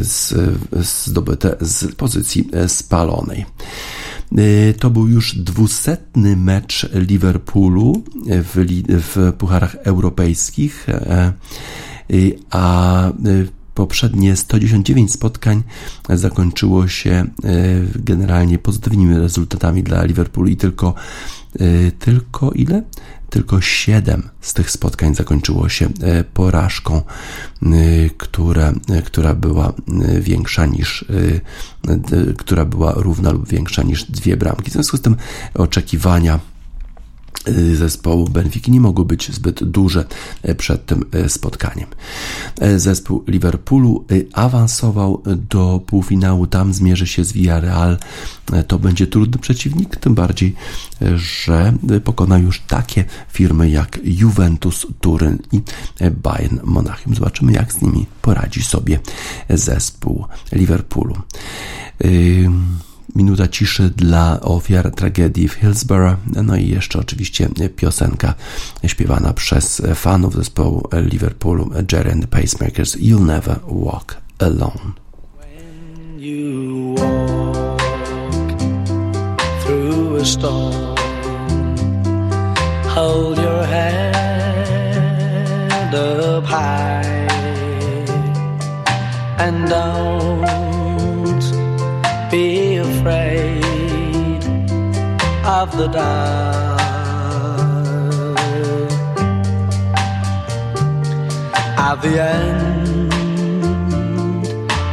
[0.00, 0.34] z,
[0.80, 3.46] zdobyte z pozycji spalonej.
[4.38, 11.32] Y, to był już dwusetny mecz Liverpoolu w, w pucharach europejskich, e,
[12.10, 15.62] y, a y, poprzednie 119 spotkań
[16.08, 17.26] zakończyło się e,
[17.94, 21.41] generalnie pozytywnymi rezultatami dla Liverpoolu i tylko, e,
[21.98, 22.82] tylko ile?
[23.30, 27.02] Tylko 7 z tych spotkań zakończyło się e, porażką,
[28.16, 28.72] która,
[29.04, 29.72] która była
[30.20, 31.04] większa niż,
[32.38, 34.70] która była równa lub większa niż dwie bramki.
[34.70, 35.16] W związku z tym
[35.54, 36.51] oczekiwania Y,
[37.74, 40.04] zespołu Benfiki nie mogły być zbyt duże
[40.48, 41.88] y, przed tym y, spotkaniem.
[42.76, 47.98] Zespół Liverpoolu awansował do półfinału, tam zmierzy się z Villarreal.
[48.68, 50.54] To będzie trudny przeciwnik, tym bardziej,
[51.16, 51.72] że
[52.04, 55.62] pokona już takie firmy jak Juventus Turyn i
[56.22, 57.14] Bayern Monachium.
[57.14, 59.00] Zobaczymy, jak z nimi poradzi sobie
[59.50, 61.16] zespół Liverpoolu.
[63.14, 66.16] Minuta ciszy dla ofiar tragedii w Hillsborough.
[66.44, 68.34] No i jeszcze oczywiście piosenka
[68.86, 74.92] śpiewana przez fanów zespołu Liverpoolu Jerry and the Pacemakers You'll Never Walk Alone.
[75.38, 77.82] When you walk
[79.64, 80.92] through a storm
[82.94, 84.01] Hold your head
[95.62, 96.80] of the dark.
[101.88, 103.12] At the end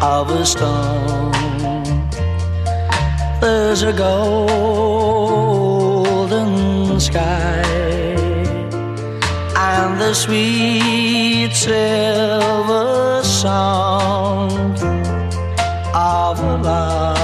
[0.04, 1.32] of a storm,
[3.42, 4.50] there's a golden
[7.00, 7.64] sky
[9.72, 14.52] and the sweet silver song
[15.96, 17.19] of love.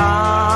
[0.00, 0.49] casa.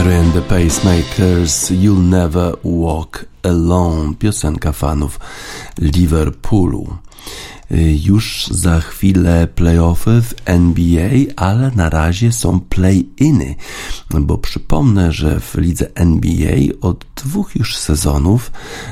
[0.00, 5.20] Jerry and the Pacemakers You'll Never Walk Alone, piosenka fanów
[5.78, 6.96] Liverpoolu.
[8.04, 13.54] Już za chwilę playoffy w NBA, ale na razie są play-iny,
[14.20, 18.50] bo przypomnę, że w lidze NBA od dwóch już sezonów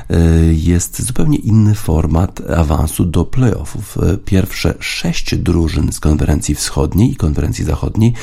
[0.09, 0.19] e,
[0.53, 3.97] jest zupełnie inny format awansu do playoffów.
[3.97, 8.13] E, pierwsze sześć drużyn z konferencji wschodniej i konferencji zachodniej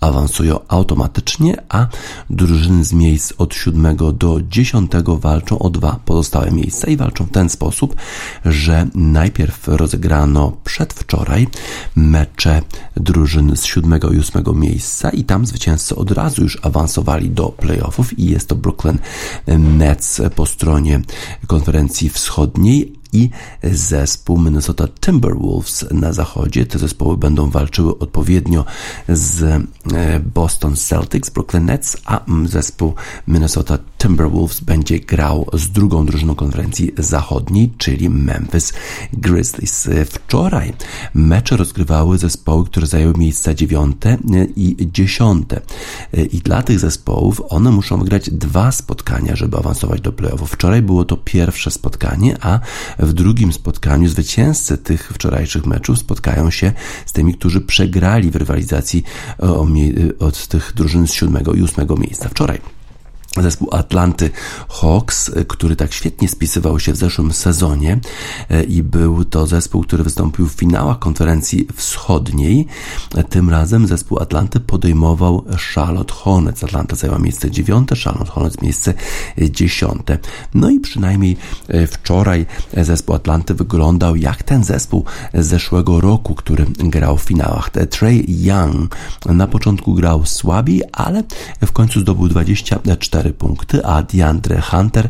[0.00, 1.86] awansują automatycznie, a
[2.30, 7.30] drużyny z miejsc od siódmego do dziesiątego walczą o dwa pozostałe miejsca i walczą w
[7.30, 7.96] ten sposób,
[8.44, 11.48] że najpierw rozegrano przedwczoraj
[11.96, 12.62] mecze
[12.96, 18.18] drużyn z siódmego i ósmego miejsca i tam zwycięzcy od razu już awansowali do playoffów
[18.18, 18.98] i jest to Brooklyn
[19.58, 21.00] Nets po stronie
[21.46, 23.30] konferencji wschodniej, i
[23.62, 26.66] zespół Minnesota Timberwolves na zachodzie.
[26.66, 28.64] Te zespoły będą walczyły odpowiednio
[29.08, 29.60] z e,
[30.34, 32.94] Boston Celtics, Brooklyn Nets, a zespół
[33.28, 38.72] Minnesota Timberwolves będzie grał z drugą drużyną konferencji zachodniej, czyli Memphis
[39.12, 39.88] Grizzlies.
[40.10, 40.72] Wczoraj
[41.14, 44.18] mecze rozgrywały zespoły, które zajęły miejsca dziewiąte
[44.56, 45.60] i dziesiąte.
[46.32, 50.50] I dla tych zespołów one muszą wygrać dwa spotkania, żeby awansować do playoffów.
[50.50, 52.60] Wczoraj było to pierwsze spotkanie, a
[53.02, 56.72] W drugim spotkaniu zwycięzcy tych wczorajszych meczów spotkają się
[57.06, 59.04] z tymi, którzy przegrali w rywalizacji
[60.18, 62.28] od tych drużyn z siódmego i ósmego miejsca.
[62.28, 62.60] Wczoraj
[63.36, 64.30] zespół Atlanty
[64.68, 68.00] Hawks, który tak świetnie spisywał się w zeszłym sezonie
[68.48, 72.66] e, i był to zespół, który wystąpił w finałach konferencji wschodniej.
[73.28, 76.64] Tym razem zespół Atlanty podejmował Charlotte Hornets.
[76.64, 78.94] Atlanta zajęła miejsce dziewiąte, Charlotte Hornets miejsce
[79.38, 80.18] dziesiąte.
[80.54, 81.36] No i przynajmniej
[81.68, 85.04] e, wczoraj zespół Atlanty wyglądał jak ten zespół
[85.34, 87.70] z zeszłego roku, który grał w finałach.
[87.90, 91.22] Trey Young na początku grał słabiej, ale
[91.66, 95.08] w końcu zdobył 24 4 punkty, a DeAndre Hunter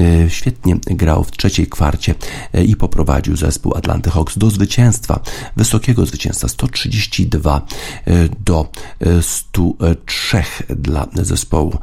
[0.00, 2.14] e, świetnie grał w trzeciej kwarcie
[2.52, 5.20] e, i poprowadził zespół Atlanty Hawks do zwycięstwa,
[5.56, 7.66] wysokiego zwycięstwa 132
[8.06, 8.70] e, do
[9.20, 11.78] 103 dla zespołu,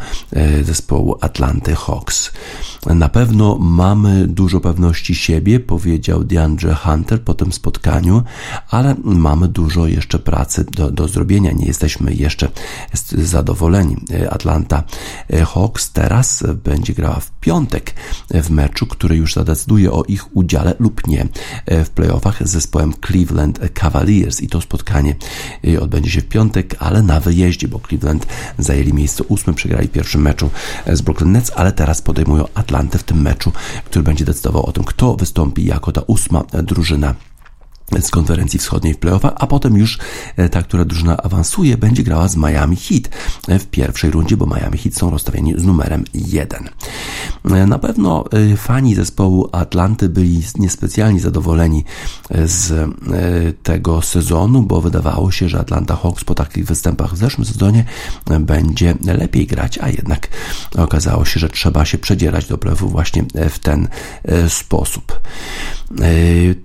[0.63, 2.31] zespołu Atlanty Hawks.
[2.85, 8.23] Na pewno mamy dużo pewności siebie, powiedział DeAndre Hunter po tym spotkaniu,
[8.69, 11.51] ale mamy dużo jeszcze pracy do, do zrobienia.
[11.51, 12.49] Nie jesteśmy jeszcze
[13.11, 13.97] zadowoleni.
[14.29, 14.83] Atlanta
[15.45, 17.93] Hawks teraz będzie grała w piątek
[18.29, 21.27] w meczu, który już zadecyduje o ich udziale lub nie
[21.67, 24.41] w playoffach z zespołem Cleveland Cavaliers.
[24.41, 25.15] I to spotkanie
[25.81, 30.21] odbędzie się w piątek, ale na wyjeździe, bo Cleveland zajęli miejsce ósme, przegrali w pierwszym
[30.21, 30.49] meczu
[30.93, 33.51] z Brooklyn Nets, ale teraz podejmują Atlantę w tym meczu,
[33.85, 37.15] który będzie decydował o tym, kto wystąpi jako ta ósma drużyna
[38.01, 39.99] z konferencji wschodniej w playoffach, a potem już
[40.37, 43.09] e, ta, która drużyna awansuje, będzie grała z Miami Heat
[43.47, 46.69] w pierwszej rundzie, bo Miami Heat są rozstawieni z numerem 1.
[47.45, 51.83] E, na pewno e, fani zespołu Atlanty byli niespecjalnie zadowoleni
[52.45, 52.89] z
[53.63, 57.85] tego sezonu, bo wydawało się, że Atlanta Hawks po takich występach w zeszłym sezonie
[58.39, 60.27] będzie lepiej grać, a jednak
[60.77, 63.87] okazało się, że trzeba się przedzierać do playoffów właśnie w ten
[64.47, 65.19] sposób.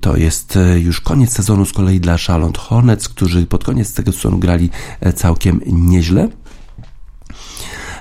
[0.01, 4.39] To jest już koniec sezonu z kolei dla Charlotte Hornets, którzy pod koniec tego sezonu
[4.39, 6.29] grali e, całkiem nieźle.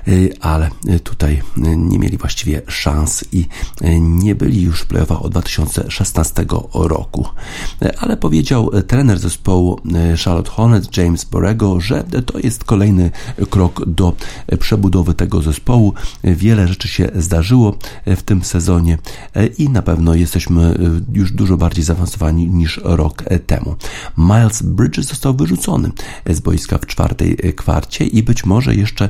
[0.09, 3.45] Y, ale y, tutaj y, nie mieli właściwie szans i
[3.99, 7.25] nie byli już w playoffach od 2016 roku.
[7.99, 9.79] Ale powiedział trener zespołu
[10.25, 13.11] Charlotte Hornets James Borrego, że to jest kolejny
[13.49, 14.13] krok do
[14.59, 15.93] przebudowy tego zespołu.
[16.23, 18.97] Wiele rzeczy się zdarzyło w tym sezonie
[19.57, 20.75] i na pewno jesteśmy
[21.13, 23.75] już dużo bardziej zaawansowani niż rok temu.
[24.17, 25.91] Miles Bridges został wyrzucony
[26.29, 29.09] z boiska w czwartej kwarcie i być może jeszcze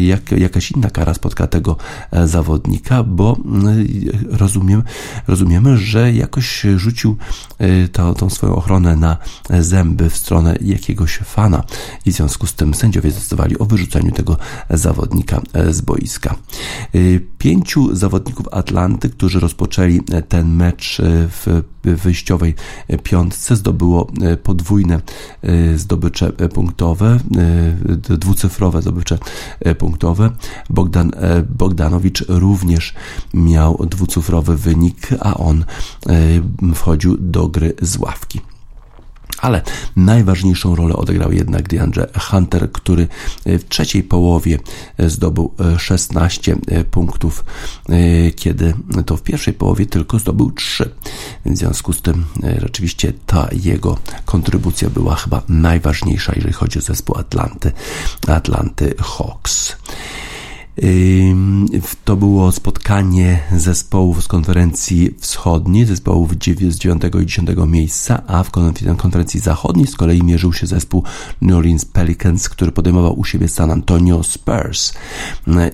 [0.00, 1.76] jak jak, jakaś inna kara spotka tego
[2.10, 4.82] e, zawodnika, bo e, rozumiem,
[5.28, 7.16] rozumiemy, że jakoś rzucił
[7.58, 9.16] e, to, tą swoją ochronę na
[9.60, 11.64] zęby w stronę jakiegoś fana
[12.06, 14.36] i w związku z tym sędziowie zdecydowali o wyrzuceniu tego
[14.70, 16.34] zawodnika z boiska.
[17.38, 22.54] Pięciu zawodników Atlanty, którzy rozpoczęli ten mecz w wyjściowej
[23.02, 24.10] piątce zdobyło
[24.42, 25.00] podwójne
[25.76, 27.18] zdobycze punktowe,
[27.98, 29.18] dwucyfrowe zdobycze
[29.78, 30.01] punktowe
[30.70, 32.94] Bogdan, e, Bogdanowicz również
[33.34, 35.64] miał dwucyfrowy wynik, a on
[36.06, 38.40] e, wchodził do gry z ławki.
[39.42, 39.62] Ale
[39.96, 43.08] najważniejszą rolę odegrał jednak DeAndre Hunter, który
[43.46, 44.58] w trzeciej połowie
[44.98, 46.56] zdobył 16
[46.90, 47.44] punktów,
[48.36, 48.74] kiedy
[49.06, 50.90] to w pierwszej połowie tylko zdobył 3.
[51.46, 52.24] W związku z tym
[52.58, 57.72] rzeczywiście ta jego kontrybucja była chyba najważniejsza, jeżeli chodzi o zespół Atlanty,
[58.28, 59.76] Atlanty Hawks.
[62.04, 68.50] To było spotkanie zespołów z konferencji wschodniej, zespołów z 9 i 10 miejsca, a w
[68.96, 71.04] konferencji zachodniej z kolei mierzył się zespół
[71.40, 74.92] New Orleans Pelicans, który podejmował u siebie San Antonio Spurs.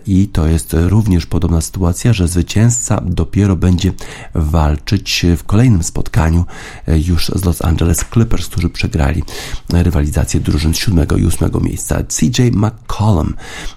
[0.07, 3.93] I to jest również podobna sytuacja, że zwycięzca dopiero będzie
[4.35, 6.45] walczyć w kolejnym spotkaniu
[6.87, 9.23] e, już z Los Angeles Clippers, którzy przegrali
[9.71, 12.03] rywalizację drużyn z 7 i 8 miejsca.
[12.03, 13.35] CJ McCollum,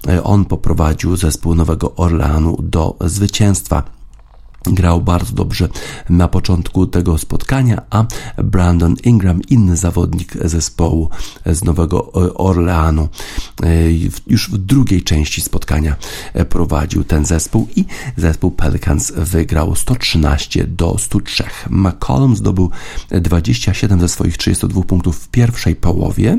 [0.08, 3.82] e, on poprowadził zespół Nowego Orleanu do zwycięstwa.
[4.66, 5.68] Grał bardzo dobrze
[6.10, 8.04] na początku tego spotkania, a
[8.44, 11.10] Brandon Ingram, inny zawodnik zespołu
[11.46, 13.08] z Nowego Orleanu,
[14.26, 15.96] już w drugiej części spotkania
[16.48, 17.84] prowadził ten zespół i
[18.16, 21.44] zespół Pelicans wygrał 113 do 103.
[21.70, 22.70] McCollum zdobył
[23.10, 26.38] 27 ze swoich 32 punktów w pierwszej połowie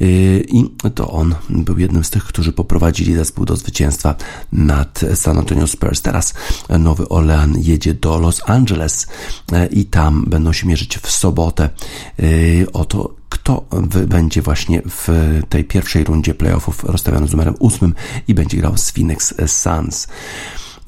[0.00, 4.14] I to on był jednym z tych, którzy poprowadzili zespół do zwycięstwa
[4.52, 6.02] nad San Antonio Spurs.
[6.02, 6.34] Teraz
[6.78, 9.06] Nowy Orlean jedzie do Los Angeles
[9.52, 11.68] yy, i tam będą się mierzyć w sobotę
[12.18, 13.64] yy, o to, kto
[14.06, 15.08] będzie właśnie w
[15.48, 17.94] tej pierwszej rundzie playoffów rozstawiony z numerem ósmym
[18.28, 20.08] i będzie grał z Phoenix Suns.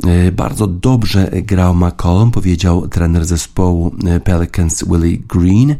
[0.06, 5.70] E, bardzo dobrze grał McCollum, powiedział trener zespołu e, Pelicans Willie Green.
[5.70, 5.76] E,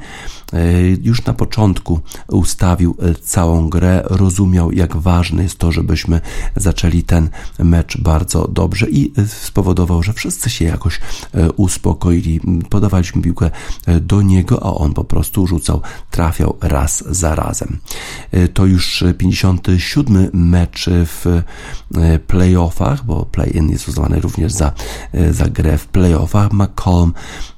[1.03, 6.21] już na początku ustawił całą grę, rozumiał jak ważne jest to, żebyśmy
[6.57, 11.01] zaczęli ten mecz bardzo dobrze i spowodował, że wszyscy się jakoś
[11.57, 12.41] uspokoili.
[12.71, 13.51] Podawaliśmy piłkę
[14.01, 17.79] do niego, a on po prostu rzucał, trafiał raz za razem.
[18.55, 21.43] To już 57 mecz w
[22.27, 24.73] playoffach, bo play-in jest uznawany również za,
[25.31, 26.53] za grę w playoffach.
[26.53, 27.15] McCollum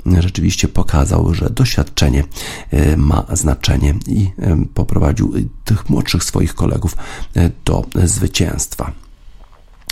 [0.07, 2.25] rzeczywiście pokazał, że doświadczenie
[2.71, 5.33] e, ma znaczenie i e, poprowadził
[5.65, 6.97] tych młodszych swoich kolegów
[7.37, 8.93] e, do zwycięstwa.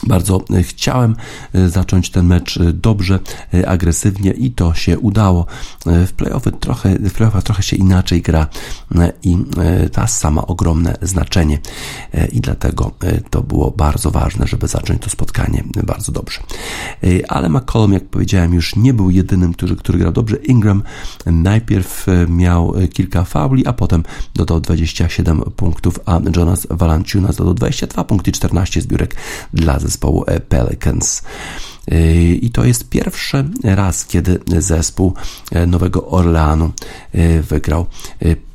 [0.02, 1.16] Bardzo e, chciałem
[1.54, 3.18] e, zacząć ten mecz e, dobrze,
[3.66, 5.46] agresywnie i to się udało.
[5.86, 8.46] W playoffy trochę, w playoffach trochę się inaczej gra
[9.22, 9.38] i
[9.92, 11.58] ta sama ogromne znaczenie
[12.32, 12.90] i dlatego
[13.30, 16.40] to było bardzo ważne, żeby zacząć to spotkanie bardzo dobrze.
[17.28, 20.36] Ale McCollum, jak powiedziałem, już nie był jedynym, który, który grał dobrze.
[20.36, 20.82] Ingram
[21.26, 24.02] najpierw miał kilka fauli, a potem
[24.34, 29.16] dodał 27 punktów, a Jonas Valanciunas dodał 22 punkty i 14 zbiórek
[29.52, 31.22] dla zespołu e, Pelicans.
[31.90, 35.14] E, I to jest pierwszy raz, kiedy zespół
[35.52, 36.72] e, Nowego Orleanu
[37.42, 37.86] wygrał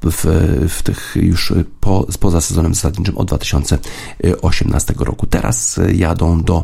[0.03, 0.25] w,
[0.69, 5.27] w tych już po, poza sezonem zasadniczym od 2018 roku.
[5.27, 6.63] Teraz jadą do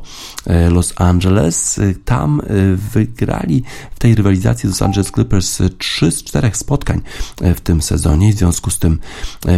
[0.70, 1.80] Los Angeles.
[2.06, 2.42] Tam
[2.94, 3.64] wygrali
[3.96, 7.02] w tej rywalizacji Los Angeles Clippers 3 z 4 spotkań
[7.56, 8.34] w tym sezonie.
[8.34, 9.00] W związku z tym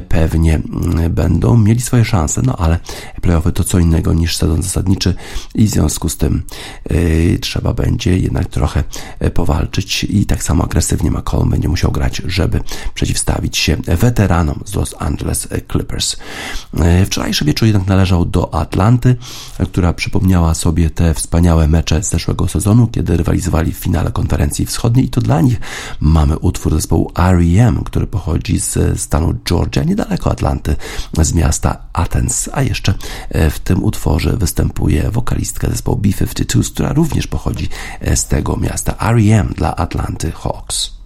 [0.10, 0.62] pewnie
[1.10, 2.80] będą mieli swoje szanse, no ale
[3.22, 5.16] playoffy to co innego niż sezon zasadniczy
[5.56, 6.44] i w związku z tym
[6.90, 8.84] yy, trzeba będzie jednak trochę
[9.34, 12.62] powalczyć i tak samo agresywnie McCollum będzie musiał grać, żeby
[12.94, 16.16] przeciwstawić się weteranom z Los Angeles Clippers.
[16.80, 19.16] E, wczorajszy wieczór jednak należał do Atlanty,
[19.72, 25.06] która przypomniała sobie te wspaniałe mecze z zeszłego sezonu, kiedy rywalizowali w finale konferencji wschodniej
[25.06, 25.60] i to dla nich
[26.00, 30.76] mamy utwór zespołu R.E.M., który pochodzi z stanu Georgia, niedaleko Atlanty,
[31.22, 32.94] z miasta Athens, a jeszcze
[33.30, 37.70] e, w tym utworze występuje wokalistka zespołu B-52, która również pochodzi
[38.00, 38.98] e, z tego miasta.
[38.98, 39.54] R.E.M.
[39.58, 41.02] dla Atlanty Hawks.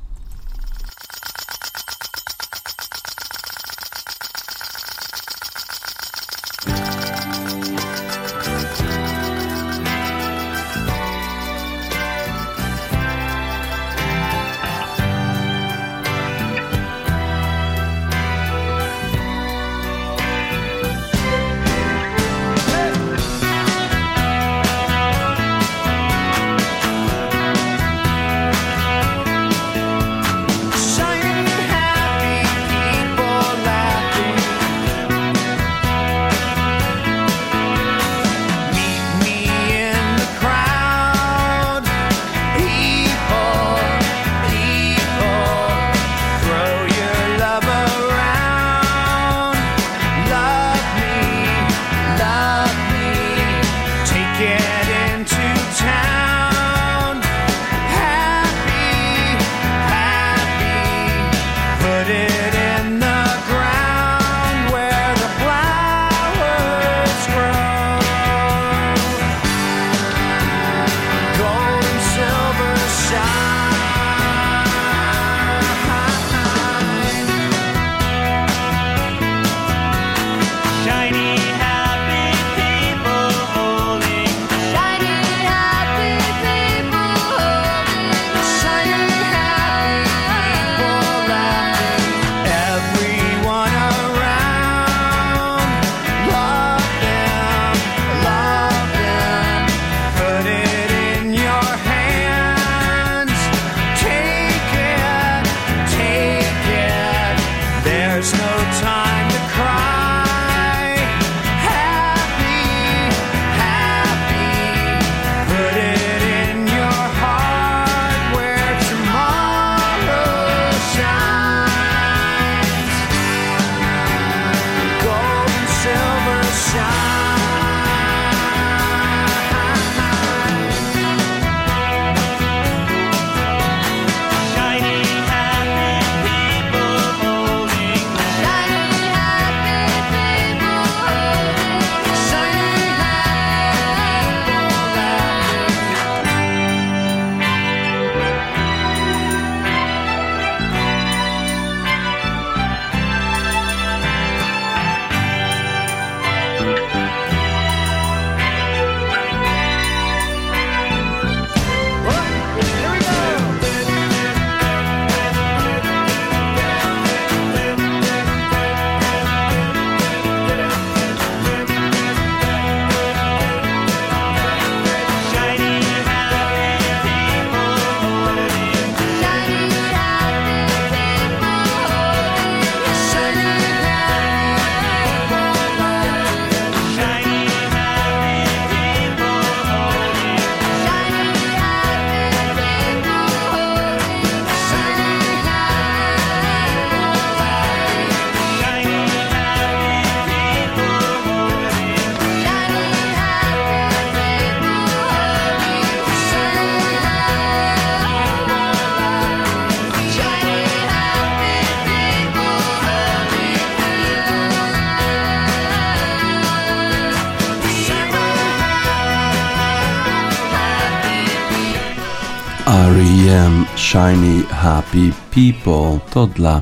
[222.85, 223.65] R.E.M.
[223.75, 226.61] Shiny Happy People to dla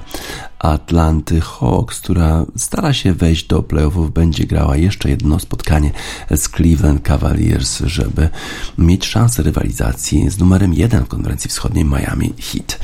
[0.64, 5.92] Atlanty Hawks, która stara się wejść do playoffów, będzie grała jeszcze jedno spotkanie
[6.32, 8.30] z Cleveland Cavaliers, żeby
[8.78, 12.80] mieć szansę rywalizacji z numerem jeden konferencji wschodniej Miami Heat.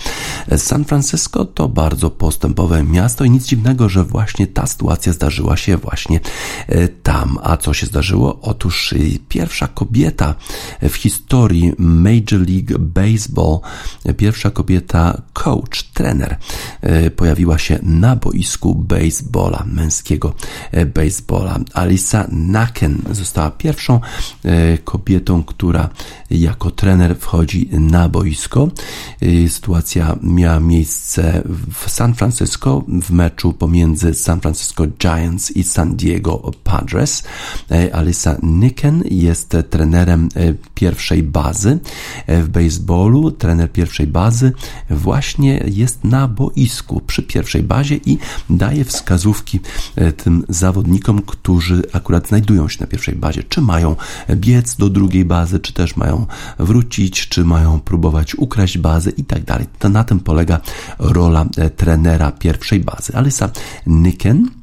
[0.58, 5.78] San Francisco to bardzo postępowe miasto i nic dziwnego, że właśnie ta sytuacja zdarzyła się
[5.78, 6.20] właśnie
[6.68, 7.38] e, tam.
[7.44, 8.40] A co się zdarzyło?
[8.42, 8.94] Otóż
[9.30, 10.36] pierwsza kobieta
[10.82, 13.60] w historii Major League Baseball,
[14.18, 16.38] pierwsza kobieta coach, trener,
[16.82, 20.34] e, pojawiła się się na boisku baseballa, męskiego
[20.72, 21.60] e, baseballa.
[21.74, 24.00] Alisa Naken została pierwszą
[24.44, 25.90] e, kobietą, która
[26.32, 28.68] jako trener wchodzi na boisko.
[29.22, 31.44] E, sytuacja miała miejsce
[31.74, 37.24] w San Francisco w meczu pomiędzy San Francisco Giants i San Diego Padres.
[37.94, 40.30] Alisa Niken jest trenerem
[40.76, 41.80] pierwszej bazy
[42.28, 43.32] w baseballu.
[43.32, 44.52] Trener pierwszej bazy
[44.90, 48.18] właśnie jest na boisku przy pierwszej pierwszej bazie i
[48.50, 49.60] daje wskazówki
[49.96, 53.96] e, tym zawodnikom, którzy akurat znajdują się na pierwszej bazie, czy mają
[54.36, 56.26] biec do drugiej bazy, czy też mają
[56.60, 59.68] wrócić, czy mają próbować ukraść bazę i tak dalej.
[59.90, 60.60] Na tym polega
[61.00, 63.16] rola e, trenera pierwszej bazy.
[63.16, 63.50] Alysa
[63.88, 64.59] Niken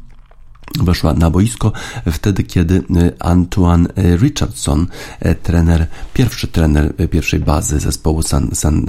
[0.85, 1.73] weszła na boisko
[2.13, 4.87] wtedy, kiedy e, Antoine e, Richardson,
[5.21, 8.87] e, trener, pierwszy trener pierwszej bazy zespołu San, San,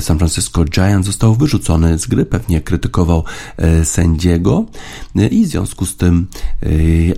[0.00, 3.24] San Francisco Giants został wyrzucony z gry, pewnie krytykował
[3.84, 4.64] sędziego
[5.30, 6.26] i w związku z tym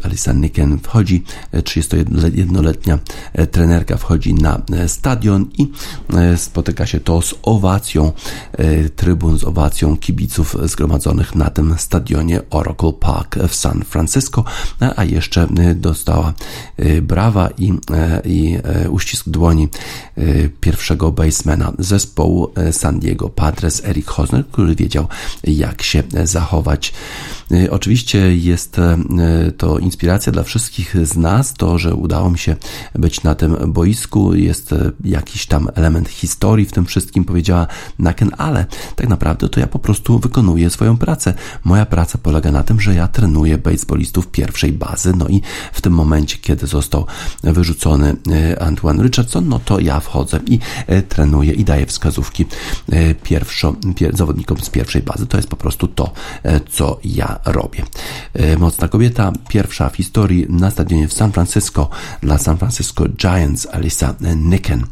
[0.02, 2.98] Alisa Niken wchodzi, 31-letnia
[3.50, 5.72] trenerka wchodzi na stadion i
[6.36, 8.12] spotyka się to z owacją
[8.96, 14.44] trybun, z owacją kibiców zgromadzonych na tym stadionie Oracle Park w San Francisco,
[14.96, 16.32] a jeszcze y, dostała
[16.80, 17.72] y, brawa i,
[18.24, 18.58] i
[18.88, 19.68] uścisk dłoni
[20.60, 25.08] pierwszego basemana zespołu San Diego Padres, Eric Hosner, który wiedział
[25.44, 26.92] jak się zachować.
[27.70, 28.76] Oczywiście jest
[29.56, 32.56] to inspiracja dla wszystkich z nas, to, że udało mi się
[32.94, 34.74] być na tym boisku, jest
[35.04, 37.66] jakiś tam element historii w tym wszystkim, powiedziała
[37.98, 38.66] Naken, ale
[38.96, 41.34] tak naprawdę to ja po prostu wykonuję swoją pracę.
[41.64, 45.12] Moja praca polega na tym, że ja trenuje baseballistów pierwszej bazy.
[45.16, 45.42] No i
[45.72, 47.06] w tym momencie, kiedy został
[47.42, 52.46] wyrzucony e, Antoine Richardson, no to ja wchodzę i e, trenuję i daję wskazówki
[52.92, 53.76] e, pierwszo,
[54.12, 55.26] zawodnikom z pierwszej bazy.
[55.26, 56.12] To jest po prostu to,
[56.70, 57.84] co ja robię.
[58.58, 61.88] Mocna kobieta, pierwsza w historii na stadionie w San Francisco
[62.22, 64.86] dla San Francisco Giants, Alisa Nicken,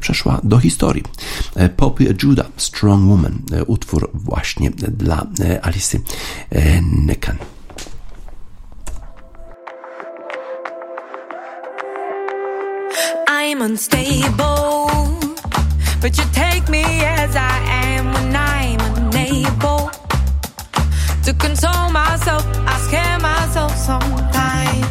[0.00, 1.02] przeszła do historii.
[1.76, 5.26] Poppy Judah, Strong Woman, utwór właśnie dla
[5.62, 6.00] Alicy
[7.06, 7.36] Nicken.
[13.48, 14.90] I'm unstable,
[16.00, 19.88] but you take me as I am when I'm unable
[21.22, 22.44] to control myself.
[22.66, 24.88] I scare myself sometimes,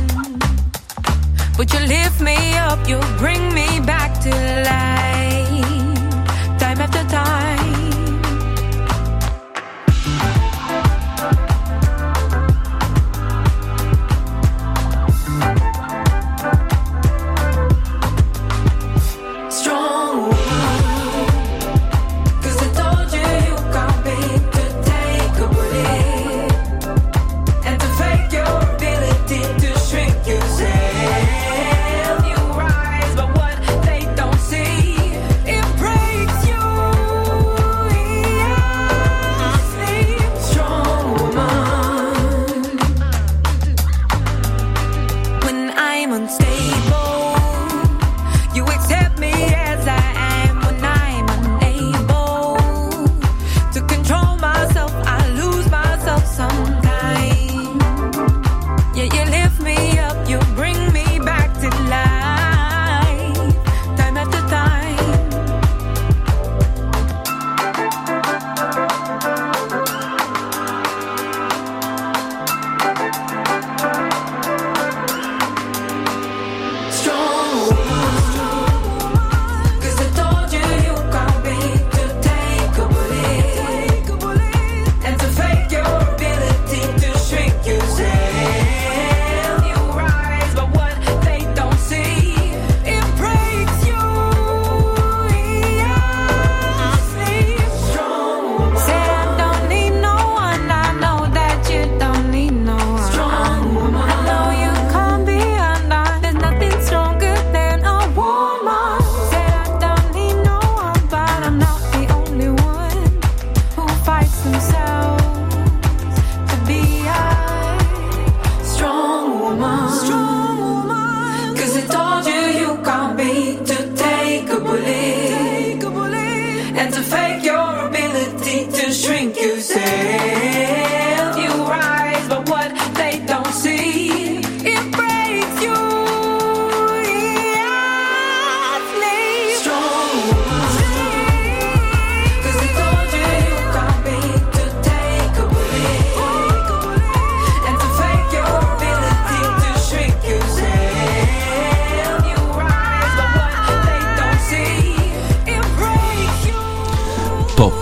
[1.57, 5.24] but you lift me up, you bring me back to life,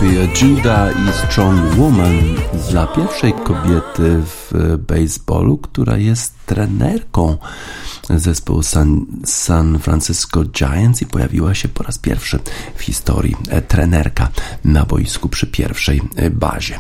[0.03, 2.19] Popie Judah i Strong Woman
[2.69, 4.51] dla pierwszej kobiety w
[4.87, 7.37] baseballu, która jest trenerką
[8.09, 12.39] zespołu San, San Francisco Giants i pojawiła się po raz pierwszy
[12.75, 14.29] w historii e, trenerka
[14.65, 16.01] na boisku przy pierwszej
[16.31, 16.79] bazie.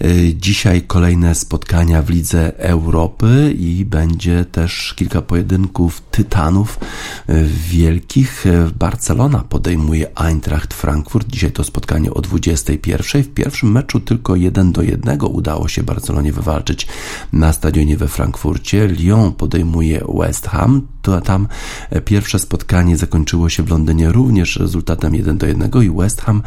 [0.00, 6.78] E, Dzisiaj kolejne spotkania w Lidze Europy i będzie też kilka pojedynków tytanów
[7.26, 8.46] e, wielkich.
[8.46, 11.28] E, Barcelona podejmuje Eintracht Frankfurt.
[11.28, 13.22] Dzisiaj to spotkanie o 21.
[13.22, 16.86] W pierwszym meczu tylko 1 do 1 udało się Barcelonie wywalczyć
[17.32, 18.86] na stadionie we Frankfurcie.
[18.86, 20.86] Lyon podejmuje West Ham.
[21.02, 21.48] To tam
[21.90, 26.42] e, pierwsze spotkanie zakończyło się w Londynie również rezultatem 1 do 1 i West Ham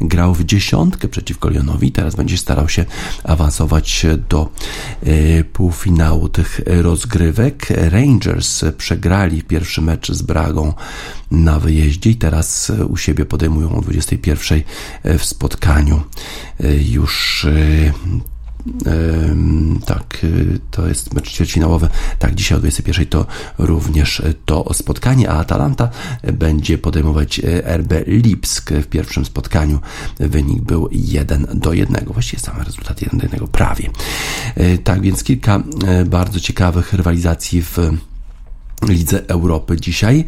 [0.00, 1.92] grał w dziesiątkę przeciwko Lyonowi.
[1.92, 2.84] Teraz będzie starał się
[3.24, 4.48] awansować do
[5.02, 7.66] e, półfinału tych rozgrywek.
[7.90, 10.72] Rangers przegrali pierwszy mecz z Bragą
[11.30, 14.62] na wyjeździe i teraz e, u siebie podejmują o 21
[15.18, 16.02] w spotkaniu
[16.60, 17.92] e, już e,
[19.86, 21.88] tak, y, to jest mecz ćwierćfinałowy.
[22.18, 23.26] Tak, dzisiaj o 21 to
[23.58, 25.88] również y, to spotkanie, a Atalanta
[26.32, 29.80] będzie podejmować y, RB Lipsk w pierwszym spotkaniu.
[30.20, 32.04] Wynik był 1 do 1.
[32.06, 33.90] Właściwie sam rezultat 1 do 1 prawie.
[34.84, 35.62] Tak więc kilka
[36.06, 37.78] bardzo ciekawych rywalizacji w
[38.82, 40.24] Lidze Europy dzisiaj.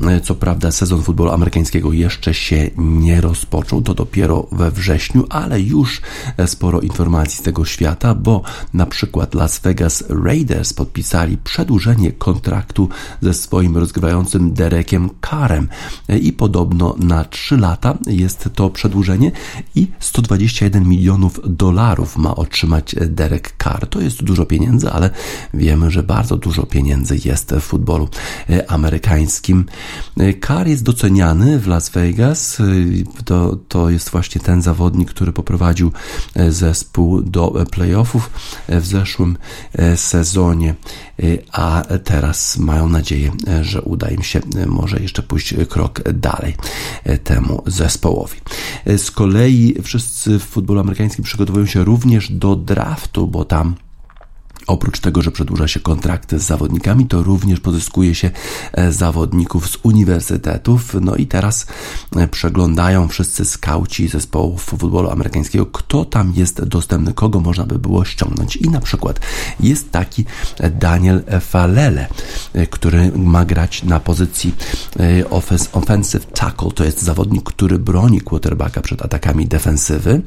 [0.00, 5.60] E, Co prawda sezon futbolu amerykańskiego jeszcze się nie rozpoczął, to dopiero we wrześniu, ale
[5.60, 6.00] już
[6.46, 8.42] sporo informacji z tego świata, bo
[8.74, 12.88] na przykład Las Vegas Raiders podpisali przedłużenie kontraktu
[13.20, 15.68] ze swoim rozgrywającym Derekiem Carrem
[16.08, 19.32] E, i podobno na 3 lata jest to przedłużenie
[19.74, 23.86] i 121 milionów dolarów ma otrzymać Derek Carr.
[23.86, 25.10] To jest dużo pieniędzy, ale
[25.54, 27.85] wiemy, że bardzo dużo pieniędzy jest w futbolu
[28.50, 29.66] e, amerykańskim.
[30.20, 32.60] E, Carr jest doceniany w Las Vegas.
[32.60, 32.64] E,
[33.24, 35.92] To, to jest właśnie ten zawodnik, który poprowadził
[36.48, 38.30] zespół do playoffów
[38.68, 39.36] w zeszłym
[39.96, 40.74] sezonie,
[41.52, 43.32] a teraz mają nadzieję,
[43.62, 46.56] że uda im się może jeszcze pójść krok dalej
[47.24, 48.36] temu zespołowi.
[48.96, 53.74] Z kolei wszyscy w futbolu amerykańskim przygotowują się również do draftu, bo tam
[54.66, 58.30] Oprócz tego, że przedłuża się kontrakty z zawodnikami, to również pozyskuje się
[58.72, 60.96] e, zawodników z uniwersytetów.
[61.00, 61.66] No i teraz
[62.16, 68.04] e, przeglądają wszyscy skauci zespołów futbolu amerykańskiego, kto tam jest dostępny, kogo można by było
[68.04, 68.56] ściągnąć.
[68.56, 69.20] I na przykład
[69.60, 70.24] jest taki
[70.80, 72.08] Daniel Falele,
[72.54, 74.54] e, który ma grać na pozycji
[75.30, 76.70] offens- offensive tackle.
[76.70, 80.22] To jest zawodnik, który broni quarterbacka przed atakami defensywy.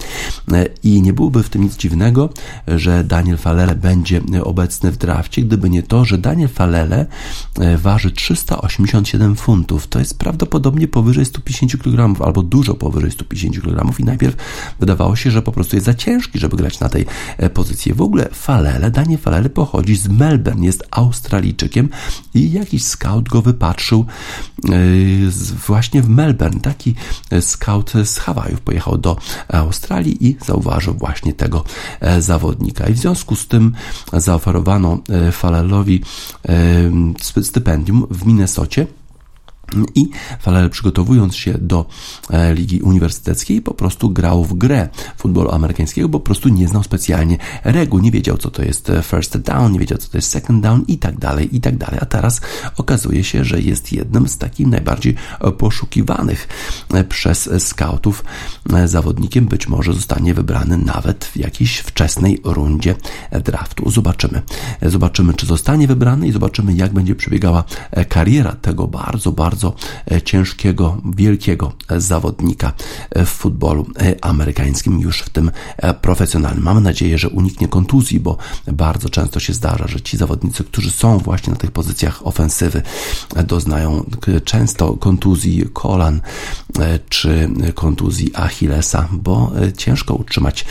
[0.84, 2.30] I nie byłoby w tym nic dziwnego,
[2.68, 7.06] że Daniel Falele będzie obecny w drafcie, gdyby nie to, że Daniel Falele
[7.60, 9.88] e, waży 387 funtów.
[9.88, 14.36] To jest prawdopodobnie powyżej 150 kg, albo dużo powyżej 150 kg i najpierw
[14.80, 17.06] wydawało się, że po prostu jest za ciężki, żeby grać na tej
[17.38, 17.94] e, pozycji.
[17.94, 21.90] W ogóle Falele, Daniel Falele pochodzi z Melbourne, jest Australijczykiem
[22.34, 24.06] i jakiś scout go wypatrzył
[24.66, 24.72] e,
[25.68, 26.60] właśnie w Melbourne.
[26.60, 26.96] Taki
[27.42, 29.18] scout z Hawajów pojechał do
[29.48, 31.64] Australii i zauważył właśnie tego
[32.20, 32.88] zawodnika.
[32.88, 33.74] I w związku z tym
[34.20, 36.02] zaoferowano e, Falelowi
[36.50, 36.92] e,
[37.22, 38.88] sty- stypendium w Minnesocie.
[39.96, 40.10] I
[40.40, 41.86] Falel przygotowując się do
[42.30, 46.84] e, ligi uniwersyteckiej po prostu grał w grę futbolu amerykańskiego, bo po prostu nie znał
[46.84, 50.30] specjalnie reguł, nie wiedział co to jest e, first down, nie wiedział co to jest
[50.30, 52.00] second down i tak dalej, i tak dalej.
[52.02, 52.42] A teraz
[52.78, 56.48] okazuje się, że jest jednym z takich najbardziej e, poszukiwanych
[57.10, 58.24] przez scoutów
[58.86, 59.46] zawodnikiem.
[59.46, 62.96] Być może zostanie wybrany nawet w jakiejś wczesnej rundzie
[63.44, 63.90] draftu.
[63.90, 64.42] Zobaczymy.
[64.82, 67.64] Zobaczymy, czy zostanie wybrany i zobaczymy, jak będzie przebiegała
[68.10, 69.59] kariera tego bardzo, bardzo
[70.12, 72.74] e, ciężkiego, wielkiego e, zawodnika
[73.10, 73.86] e, w futbolu
[74.22, 75.52] amerykańskim, już w tym
[76.02, 76.64] profesjonalnym.
[76.64, 78.38] Mamy nadzieję, że uniknie kontuzji, bo
[78.68, 82.82] bardzo często się zdarza, że ci zawodnicy, którzy są właśnie na tych pozycjach ofensywy,
[83.46, 84.10] doznają
[84.46, 86.22] często kontuzji kolan
[87.10, 90.66] czy kontuzji Achillesa, bo ciężko utrzymać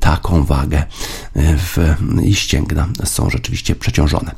[0.00, 0.84] taką wagę
[1.36, 4.34] w, i ścięgna są rzeczywiście przeciążone.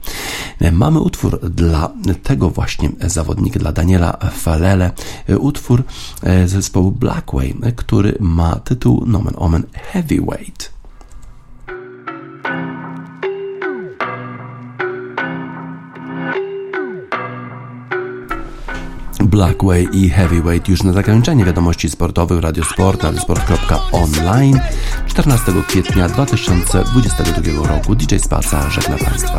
[0.73, 1.91] Mamy utwór dla
[2.23, 4.91] tego właśnie zawodnika, dla Daniela Falele,
[5.39, 5.83] utwór
[6.47, 10.73] zespołu Blackway, który ma tytuł nomen omen Heavyweight.
[19.21, 24.61] Blackway i Heavyweight już na zakończenie wiadomości sportowych Radiosport, radiosport.online
[25.07, 27.95] 14 kwietnia 2022 roku.
[27.95, 29.39] DJ Spaca żegna Państwa.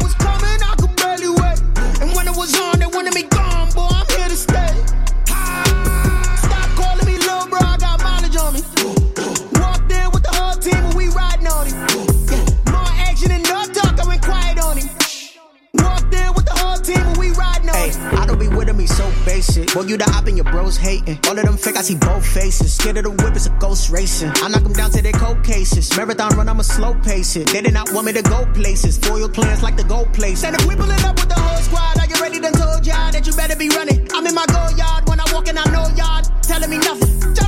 [19.74, 21.20] Boy, you the op and your bros hating.
[21.28, 22.74] All of them fake, I see both faces.
[22.74, 24.32] Scared of the whip, it's a ghost racing.
[24.36, 25.95] I knock them down to their cold cases.
[25.95, 27.47] Marathon run, I'ma slow pace it.
[27.47, 28.97] They did not want me to go places.
[28.97, 30.43] Foil plans like the gold place.
[30.43, 32.39] And if we pulling up with the whole squad, are you ready?
[32.39, 34.07] Done told y'all that you better be running.
[34.14, 37.34] I'm in my go yard when I walk in, I know y'all telling me nothing.
[37.34, 37.43] John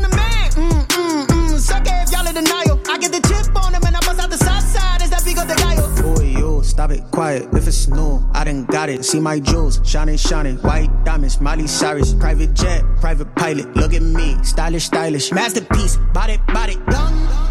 [6.76, 7.48] stop it, quiet.
[7.54, 9.06] If it's new, I done got it.
[9.06, 10.58] See my jewels, shining, shining.
[10.58, 12.14] White diamonds, Miley Cyrus.
[12.14, 13.74] Private jet, private pilot.
[13.78, 15.32] Look at me, stylish, stylish.
[15.32, 16.74] Masterpiece, body, body.
[16.92, 17.45] Young,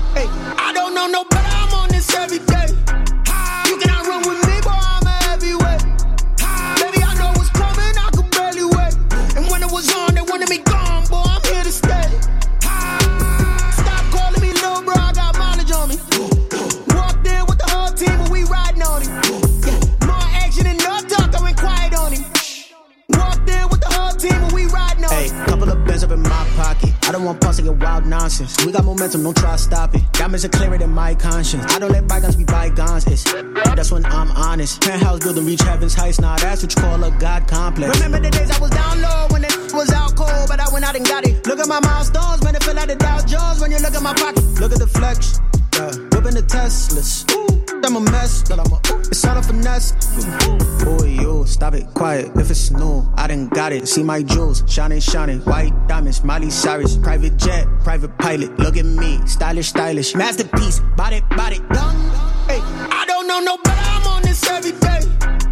[28.40, 30.02] We got momentum, don't try to stop it.
[30.12, 31.64] Diamonds are clearer than my conscience.
[31.72, 33.06] I don't let bygones be bygones.
[33.06, 34.80] It's that's when I'm honest.
[34.80, 36.20] Penthouse building reach heaven's heights.
[36.20, 37.94] Now that's what you call a god complex.
[38.00, 40.84] Remember the days I was down low when it was out cold, but I went
[40.84, 41.46] out and got it.
[41.46, 44.02] Look at my milestones, man, it feel like the Dow Jones when you look at
[44.02, 44.42] my pocket.
[44.58, 45.38] Look at the flex,
[45.74, 45.94] yeah.
[46.10, 47.30] Whipping the Teslas.
[47.30, 49.92] Ooh, I'm a mess, but I'm a it's out a finesse.
[50.82, 52.30] Who are you stop it, quiet.
[52.36, 53.86] If it's new, I done got it.
[53.86, 58.58] See my jewels, shining, shining, white diamonds, Miley Cyrus, private jet, private pilot.
[58.58, 61.96] Look at me, stylish, stylish, masterpiece, body, body, young.
[62.48, 62.60] Hey,
[62.90, 63.80] I don't know no better.
[63.80, 65.43] I'm on this every day.